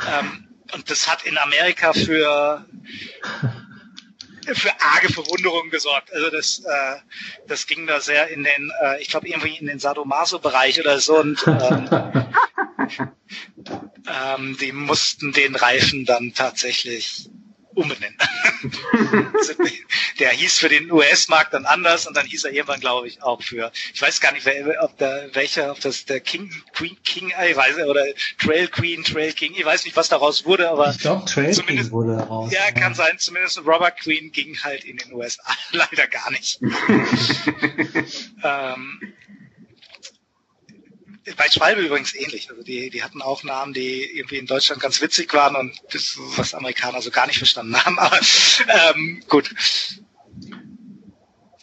[0.08, 2.66] Ähm, und das hat in Amerika für
[4.54, 6.14] für arge Verwunderung gesorgt.
[6.14, 6.96] Also das, äh,
[7.48, 11.18] das ging da sehr in den, äh, ich glaube irgendwie in den Sadomaso-Bereich oder so
[11.18, 11.90] und ähm,
[14.08, 17.30] ähm, die mussten den Reifen dann tatsächlich
[17.78, 18.18] umbenennen.
[20.20, 23.42] der hieß für den US-Markt dann anders und dann hieß er irgendwann, glaube ich, auch
[23.42, 27.32] für, ich weiß gar nicht, wer, ob der, welcher, ob das der King, Queen, King,
[27.48, 28.04] ich weiß oder
[28.40, 31.92] Trail Queen, Trail King, ich weiß nicht, was daraus wurde, aber ich glaube, Trail King
[31.92, 32.52] wurde daraus.
[32.52, 36.60] Ja, kann sein, zumindest Robert Queen ging halt in den USA leider gar nicht.
[38.44, 39.14] ähm,
[41.36, 42.50] bei Schwalbe übrigens ähnlich.
[42.50, 46.16] Also die, die hatten auch Namen, die irgendwie in Deutschland ganz witzig waren und das,
[46.18, 48.00] was Amerikaner so gar nicht verstanden haben.
[48.00, 48.20] Aber
[48.68, 49.54] ähm, gut.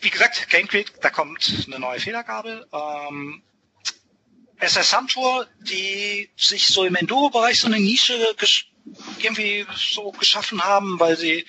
[0.00, 0.68] Wie gesagt, Game
[1.00, 2.66] da kommt eine neue Federgabel.
[2.72, 3.42] Ähm,
[4.58, 8.18] SS Suntour, die sich so im Enduro-Bereich so eine Nische
[9.18, 11.46] irgendwie so geschaffen haben, weil sie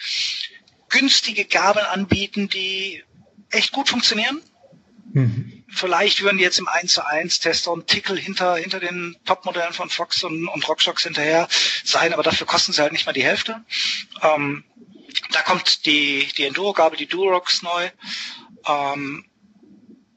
[0.89, 3.03] günstige Gabeln anbieten, die
[3.49, 4.41] echt gut funktionieren.
[5.11, 9.17] Mhm vielleicht würden die jetzt im 1 zu 1 Tester und Tickel hinter, hinter den
[9.25, 11.47] Topmodellen von Fox und, und RockShox hinterher
[11.83, 13.63] sein, aber dafür kosten sie halt nicht mal die Hälfte.
[14.21, 14.63] Ähm,
[15.31, 17.89] da kommt die, die Enduro-Gabel, die Durox neu.
[18.67, 19.25] Ähm,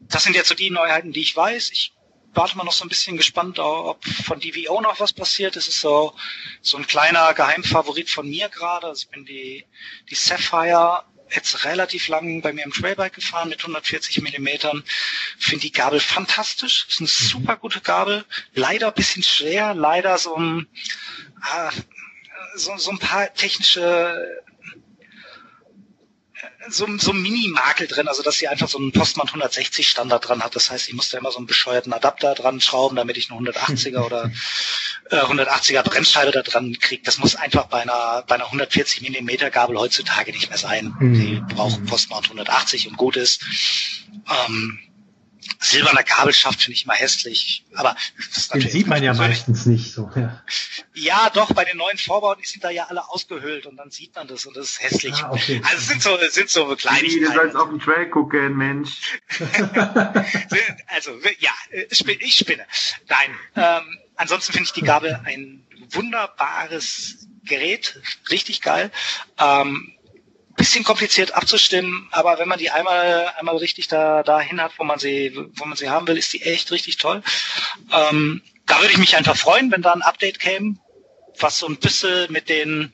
[0.00, 1.70] das sind jetzt so die Neuheiten, die ich weiß.
[1.70, 1.92] Ich
[2.34, 5.56] warte mal noch so ein bisschen gespannt, ob von DVO noch was passiert.
[5.56, 6.14] Es ist so,
[6.62, 8.86] so ein kleiner Geheimfavorit von mir gerade.
[8.86, 9.66] Also ich bin die,
[10.08, 14.84] die Sapphire jetzt relativ lang bei mir im Trailbike gefahren mit 140 Millimetern.
[15.38, 16.86] Finde die Gabel fantastisch.
[16.88, 17.10] Ist eine mhm.
[17.10, 18.24] super gute Gabel.
[18.54, 19.74] Leider ein bisschen schwer.
[19.74, 20.66] Leider so ein,
[21.40, 21.70] ah,
[22.54, 24.42] so, so ein paar technische
[26.70, 30.42] so, so ein Mini-Makel drin, also dass sie einfach so einen Postmann 160 Standard dran
[30.42, 30.56] hat.
[30.56, 34.04] Das heißt, ich musste immer so einen bescheuerten Adapter dran schrauben, damit ich eine 180er
[34.04, 34.30] oder
[35.10, 37.02] äh, 180er Bremsscheibe da dran kriege.
[37.04, 40.94] Das muss einfach bei einer, bei einer 140 Millimeter Gabel heutzutage nicht mehr sein.
[40.98, 41.14] Mhm.
[41.14, 43.44] Die braucht Postmount 180 und gut ist.
[44.48, 44.78] Ähm,
[45.58, 47.64] silberner Gabelschaft finde ich immer hässlich.
[47.74, 47.96] Aber
[48.34, 50.10] das Den sieht man ja meistens nicht so.
[50.14, 50.42] Ja.
[50.94, 54.14] ja, doch, bei den neuen Vorbauten die sind da ja alle ausgehöhlt und dann sieht
[54.14, 55.14] man das und das ist hässlich.
[55.14, 55.60] Ah, okay.
[55.64, 57.24] Also es sind so, es sind so Kleinigkeiten.
[57.24, 59.20] Du sollst auf den Trail gucken, Mensch.
[60.86, 62.66] also, ja, ich spinne.
[63.08, 68.90] Nein, ähm, ansonsten finde ich die Gabel ein wunderbares Gerät, richtig geil.
[69.38, 69.94] Ähm,
[70.58, 74.98] bisschen kompliziert abzustimmen, aber wenn man die einmal einmal richtig da dahin hat, wo man
[74.98, 77.22] sie wo man sie haben will, ist die echt richtig toll.
[77.90, 80.76] Ähm, da würde ich mich einfach freuen, wenn da ein Update käme,
[81.38, 82.92] was so ein bisschen mit den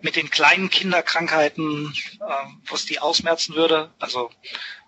[0.00, 3.92] mit den kleinen Kinderkrankheiten, äh, was die ausmerzen würde.
[3.98, 4.30] Also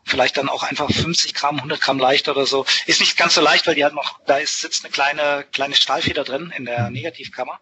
[0.05, 2.67] vielleicht dann auch einfach 50 Gramm, 100 Gramm leichter oder so.
[2.87, 5.75] Ist nicht ganz so leicht, weil die hat noch, da ist, sitzt eine kleine, kleine
[5.75, 7.61] Stahlfeder drin in der Negativkammer,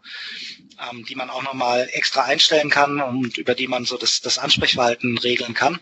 [0.91, 4.39] ähm, die man auch nochmal extra einstellen kann und über die man so das, das
[4.39, 5.81] Ansprechverhalten regeln kann.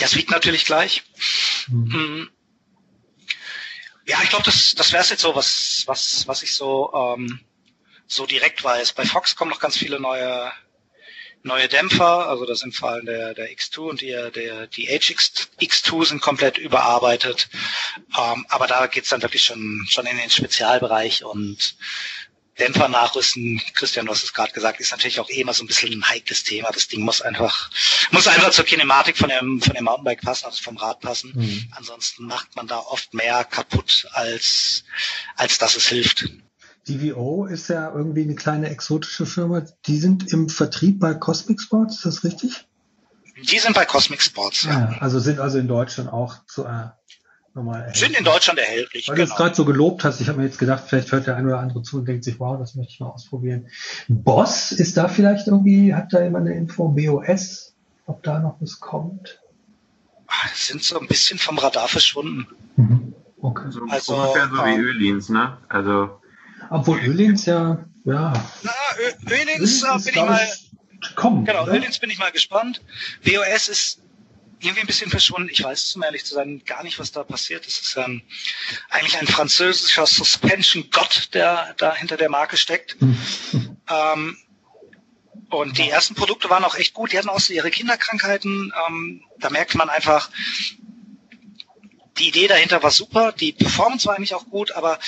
[0.00, 1.02] Das wiegt natürlich gleich.
[1.68, 2.30] Mhm.
[4.06, 7.40] Ja, ich glaube, das, das wäre jetzt so, was, was, was ich so, ähm,
[8.06, 8.92] so direkt weiß.
[8.92, 10.50] Bei Fox kommen noch ganz viele neue
[11.42, 15.48] neue Dämpfer, also das sind vor allem der, der X2 und die, der, die HX,
[15.60, 17.48] X2 sind komplett überarbeitet.
[18.18, 21.76] Ähm, aber da geht's dann wirklich schon, schon in den Spezialbereich und
[22.58, 25.68] Dämpfer nachrüsten, Christian, du hast es gerade gesagt, ist natürlich auch eh immer so ein
[25.68, 26.70] bisschen ein heikles Thema.
[26.72, 27.70] Das Ding muss einfach,
[28.10, 31.32] muss einfach zur Kinematik von dem, von dem Mountainbike passen, also vom Rad passen.
[31.34, 31.72] Mhm.
[31.76, 34.84] Ansonsten macht man da oft mehr kaputt, als,
[35.36, 36.26] als dass es hilft.
[36.88, 39.62] DVO ist ja irgendwie eine kleine exotische Firma.
[39.86, 42.66] Die sind im Vertrieb bei Cosmic Sports, ist das richtig?
[43.50, 44.72] Die sind bei Cosmic Sports, ja.
[44.72, 46.88] ja also sind also in Deutschland auch zu, äh,
[47.54, 48.00] normal erhältlich.
[48.00, 49.26] Sind in Deutschland erhältlich, Weil genau.
[49.26, 51.48] du es gerade so gelobt hast, ich habe mir jetzt gedacht, vielleicht hört der eine
[51.48, 53.68] oder andere zu und denkt sich, wow, das möchte ich mal ausprobieren.
[54.08, 57.74] Boss, ist da vielleicht irgendwie, hat da jemand eine Info, BOS,
[58.06, 59.40] ob da noch was kommt?
[60.26, 62.46] Ah, sind so ein bisschen vom Radar verschwunden.
[62.76, 63.14] Mhm.
[63.40, 63.64] Okay.
[63.66, 65.58] Also, also ungefähr so wie ähm, Ölins, ne?
[65.68, 66.20] Also
[66.70, 68.32] obwohl Ölins ja, ja.
[68.62, 68.72] Na,
[69.30, 70.48] Ölins, Ölins bin ich mal.
[71.14, 71.74] Kommen, genau, oder?
[71.74, 72.82] Ölins bin ich mal gespannt.
[73.22, 74.02] WOS ist
[74.60, 75.48] irgendwie ein bisschen verschwunden.
[75.50, 77.66] Ich weiß, um ehrlich zu sein, gar nicht, was da passiert.
[77.66, 78.22] Es ist ähm,
[78.90, 82.96] eigentlich ein französischer Suspension-Gott, der da hinter der Marke steckt.
[83.88, 84.36] ähm,
[85.50, 87.12] und die ersten Produkte waren auch echt gut.
[87.12, 88.72] Die hatten auch so ihre Kinderkrankheiten.
[88.88, 90.30] Ähm, da merkt man einfach,
[92.18, 93.32] die Idee dahinter war super.
[93.32, 94.98] Die Performance war eigentlich auch gut, aber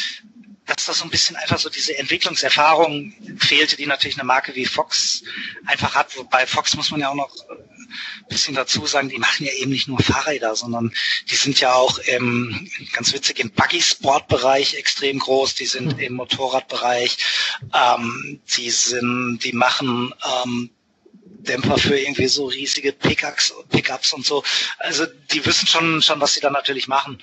[0.76, 4.66] dass das so ein bisschen einfach so diese Entwicklungserfahrung fehlte, die natürlich eine Marke wie
[4.66, 5.22] Fox
[5.66, 6.16] einfach hat.
[6.16, 9.72] Wobei Fox muss man ja auch noch ein bisschen dazu sagen, die machen ja eben
[9.72, 10.92] nicht nur Fahrräder, sondern
[11.28, 17.18] die sind ja auch im, ganz witzig, im Buggy-Sport-Bereich extrem groß, die sind im Motorradbereich,
[17.74, 20.14] ähm, die sind, die machen
[20.44, 20.70] ähm,
[21.14, 24.44] Dämpfer für irgendwie so riesige Pickups, Pickups und so.
[24.78, 27.20] Also die wissen schon, schon, was sie da natürlich machen.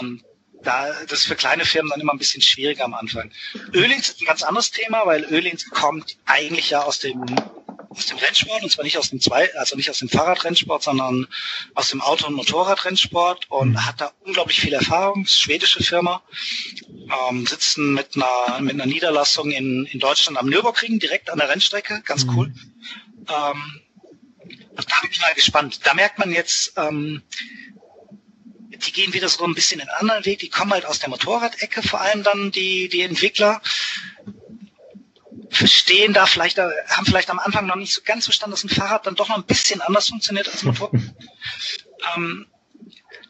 [0.00, 0.24] Und
[0.66, 3.30] da, das ist für kleine Firmen dann immer ein bisschen schwieriger am Anfang.
[3.72, 7.24] Ölins ist ein ganz anderes Thema, weil Ölins kommt eigentlich ja aus dem
[7.88, 11.26] aus dem Rennsport und zwar nicht aus dem zwei, also nicht aus dem Fahrradrennsport, sondern
[11.74, 13.86] aus dem Auto- und Motorradrennsport und mhm.
[13.86, 15.24] hat da unglaublich viel Erfahrung.
[15.24, 16.22] Schwedische Firma,
[17.30, 21.48] ähm, sitzen mit einer mit einer Niederlassung in in Deutschland am Nürburgring direkt an der
[21.48, 22.36] Rennstrecke, ganz mhm.
[22.36, 22.54] cool.
[23.28, 23.80] Ähm,
[24.76, 25.80] da bin ich mal gespannt.
[25.84, 27.22] Da merkt man jetzt, ähm,
[28.76, 31.08] die gehen wieder so ein bisschen in einen anderen Weg, die kommen halt aus der
[31.08, 33.60] Motorradecke, vor allem dann die, die Entwickler
[35.50, 39.06] verstehen da vielleicht, haben vielleicht am Anfang noch nicht so ganz verstanden, dass ein Fahrrad
[39.06, 40.90] dann doch noch ein bisschen anders funktioniert als Motor.
[42.16, 42.46] ähm,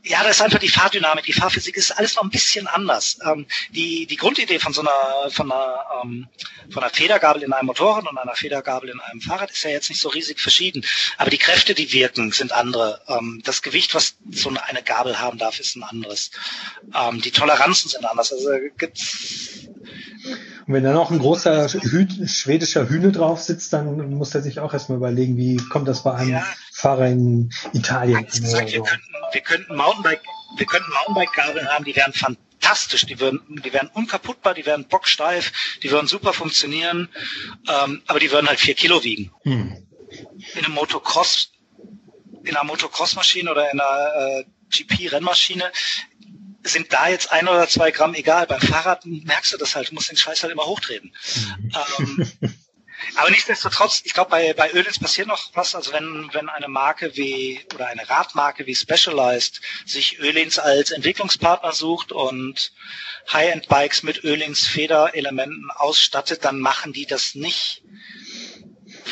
[0.08, 3.18] ja, das ist einfach die Fahrdynamik, die Fahrphysik ist alles noch ein bisschen anders.
[3.24, 6.28] Ähm, die, die Grundidee von so einer, von einer, ähm,
[6.70, 9.88] von einer Federgabel in einem Motorrad und einer Federgabel in einem Fahrrad ist ja jetzt
[9.88, 10.84] nicht so riesig verschieden.
[11.18, 13.00] Aber die Kräfte, die wirken, sind andere.
[13.08, 16.30] Ähm, das Gewicht, was so eine Gabel haben darf, ist ein anderes.
[16.94, 18.32] Ähm, die Toleranzen sind anders.
[18.32, 18.48] Also
[18.78, 19.65] gibt's
[20.66, 24.58] und wenn da noch ein großer Hü schwedischer Hühne drauf sitzt, dann muss er sich
[24.58, 26.46] auch erstmal überlegen, wie kommt das bei einem ja.
[26.72, 28.26] Fahrer in Italien.
[28.26, 30.22] Gesagt, wir, könnten, wir könnten Mountainbike,
[30.56, 35.78] wir könnten Mountainbike-Gabeln haben, die wären fantastisch, die würden, die wären unkaputtbar, die wären bocksteif,
[35.84, 37.10] die würden super funktionieren,
[37.68, 39.30] ähm, aber die würden halt vier Kilo wiegen.
[39.42, 39.86] Hm.
[40.54, 41.52] In einem Motocross,
[42.42, 45.64] in einer Motocross-Maschine oder in einer äh, GP-Rennmaschine
[46.72, 48.46] sind da jetzt ein oder zwei Gramm egal.
[48.46, 51.14] Beim Fahrrad merkst du das halt, du musst den Scheiß halt immer hochtreten.
[51.34, 51.72] Mhm.
[51.98, 52.32] Ähm,
[53.16, 55.74] aber nichtsdestotrotz, ich glaube, bei, bei Ölins passiert noch was.
[55.74, 61.72] Also wenn, wenn eine Marke wie oder eine Radmarke wie Specialized sich Ölins als Entwicklungspartner
[61.72, 62.72] sucht und
[63.32, 67.82] High-End-Bikes mit Ölins Federelementen ausstattet, dann machen die das nicht,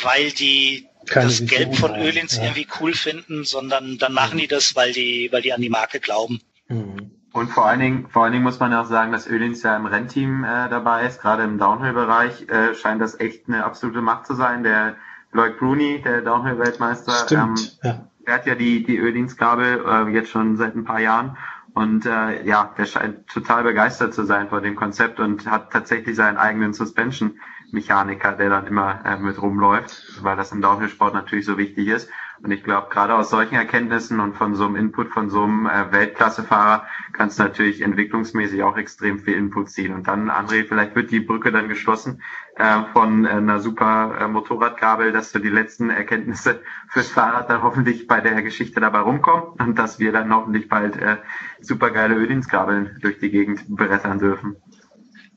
[0.01, 2.43] weil die Keine das Gelb von Ölins ja.
[2.43, 5.99] irgendwie cool finden, sondern dann machen die das, weil die, weil die an die Marke
[5.99, 6.41] glauben.
[6.67, 7.14] Mhm.
[7.35, 9.85] Und vor allen Dingen, vor allen Dingen muss man auch sagen, dass Ölins ja im
[9.85, 11.19] Rennteam äh, dabei ist.
[11.19, 14.63] Gerade im Downhill-Bereich äh, scheint das echt eine absolute Macht zu sein.
[14.63, 14.95] Der
[15.33, 18.07] Lloyd Bruni, der Downhill-Weltmeister, ähm, ja.
[18.25, 21.35] der hat ja die, die Ölins-Kabel äh, jetzt schon seit ein paar Jahren.
[21.73, 26.15] Und äh, ja, der scheint total begeistert zu sein vor dem Konzept und hat tatsächlich
[26.15, 31.57] seinen eigenen Suspension-Mechaniker, der dann immer äh, mit rumläuft, weil das im Downhill-Sport natürlich so
[31.57, 32.09] wichtig ist.
[32.45, 35.65] Und ich glaube, gerade aus solchen Erkenntnissen und von so einem Input von so einem
[35.65, 39.95] äh, Weltklassefahrer kannst du natürlich entwicklungsmäßig auch extrem viel Input ziehen.
[39.95, 42.21] Und dann, André, vielleicht wird die Brücke dann geschlossen
[42.55, 47.63] äh, von äh, einer super äh, Motorradkabel, dass du die letzten Erkenntnisse fürs Fahrrad dann
[47.63, 51.17] hoffentlich bei der Geschichte dabei rumkommen und dass wir dann hoffentlich bald äh,
[51.61, 54.57] super geile Öldienstkabeln durch die Gegend brettern dürfen.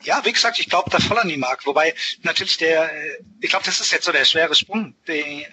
[0.05, 1.67] Ja, wie gesagt, ich glaube da voll an die Marke.
[1.67, 4.95] Wobei natürlich der, äh, ich glaube, das ist jetzt so der schwere Sprung.
[5.07, 5.47] Die,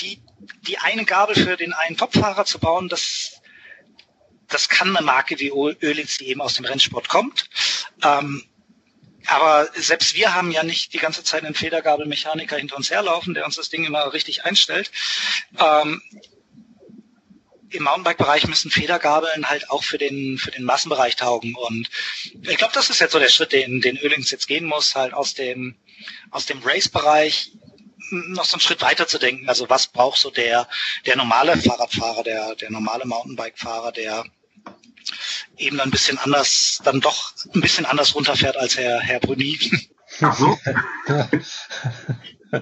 [0.00, 0.22] die,
[0.66, 3.40] die eine Gabel für den einen Topfahrer zu bauen, das,
[4.48, 7.48] das kann eine Marke wie Ölins, die eben aus dem Rennsport kommt.
[8.02, 8.44] Ähm,
[9.26, 13.44] aber selbst wir haben ja nicht die ganze Zeit einen Federgabelmechaniker hinter uns herlaufen, der
[13.44, 14.90] uns das Ding immer richtig einstellt.
[15.58, 16.02] Ähm,
[17.72, 21.54] im Mountainbike-Bereich müssen Federgabeln halt auch für den, für den Massenbereich taugen.
[21.54, 21.88] Und
[22.42, 25.14] ich glaube, das ist jetzt so der Schritt, den, den Ölings jetzt gehen muss, halt
[25.14, 25.76] aus dem,
[26.30, 27.52] aus dem Race-Bereich
[28.10, 29.48] noch so einen Schritt weiter zu denken.
[29.48, 30.68] Also was braucht so der,
[31.06, 34.24] der normale Fahrradfahrer, der, der normale Mountainbike-Fahrer, der
[35.56, 39.58] eben ein bisschen anders, dann doch ein bisschen anders runterfährt als Herr, Herr Bruni.
[40.20, 40.58] Ach so.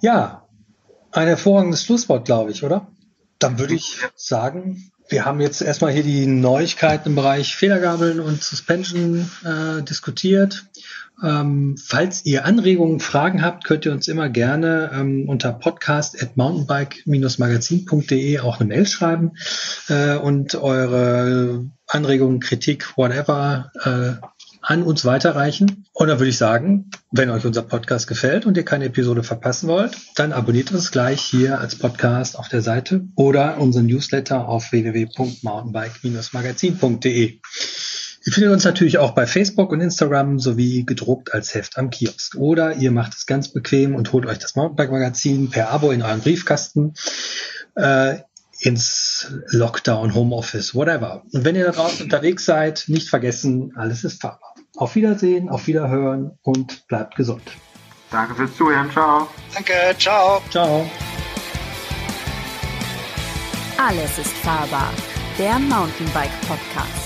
[0.00, 0.46] ja,
[1.12, 2.88] ein hervorragendes Schlusswort, glaube ich, oder?
[3.44, 8.42] Dann würde ich sagen, wir haben jetzt erstmal hier die Neuigkeiten im Bereich Federgabeln und
[8.42, 10.64] Suspension äh, diskutiert.
[11.22, 16.38] Ähm, falls ihr Anregungen, Fragen habt, könnt ihr uns immer gerne ähm, unter podcast at
[16.38, 19.32] mountainbike-magazin.de auch eine Mail schreiben
[19.88, 24.14] äh, und eure Anregungen, Kritik, whatever äh,
[24.64, 25.86] an uns weiterreichen.
[25.92, 29.68] Und dann würde ich sagen, wenn euch unser Podcast gefällt und ihr keine Episode verpassen
[29.68, 34.72] wollt, dann abonniert uns gleich hier als Podcast auf der Seite oder unseren Newsletter auf
[34.72, 37.40] www.mountainbike-magazin.de.
[38.26, 42.36] Ihr findet uns natürlich auch bei Facebook und Instagram sowie gedruckt als Heft am Kiosk.
[42.36, 46.20] Oder ihr macht es ganz bequem und holt euch das Mountainbike-Magazin per Abo in euren
[46.20, 46.94] Briefkasten.
[47.74, 48.20] Äh,
[48.60, 51.22] ins Lockdown, Homeoffice, whatever.
[51.32, 54.53] Und wenn ihr da draußen unterwegs seid, nicht vergessen, alles ist fahrbar.
[54.76, 57.42] Auf Wiedersehen, auf Wiederhören und bleibt gesund.
[58.10, 58.90] Danke fürs Zuhören.
[58.90, 59.28] Ciao.
[59.54, 59.72] Danke.
[59.98, 60.40] Ciao.
[60.50, 60.88] Ciao.
[63.78, 64.90] Alles ist fahrbar.
[65.38, 67.03] Der Mountainbike Podcast.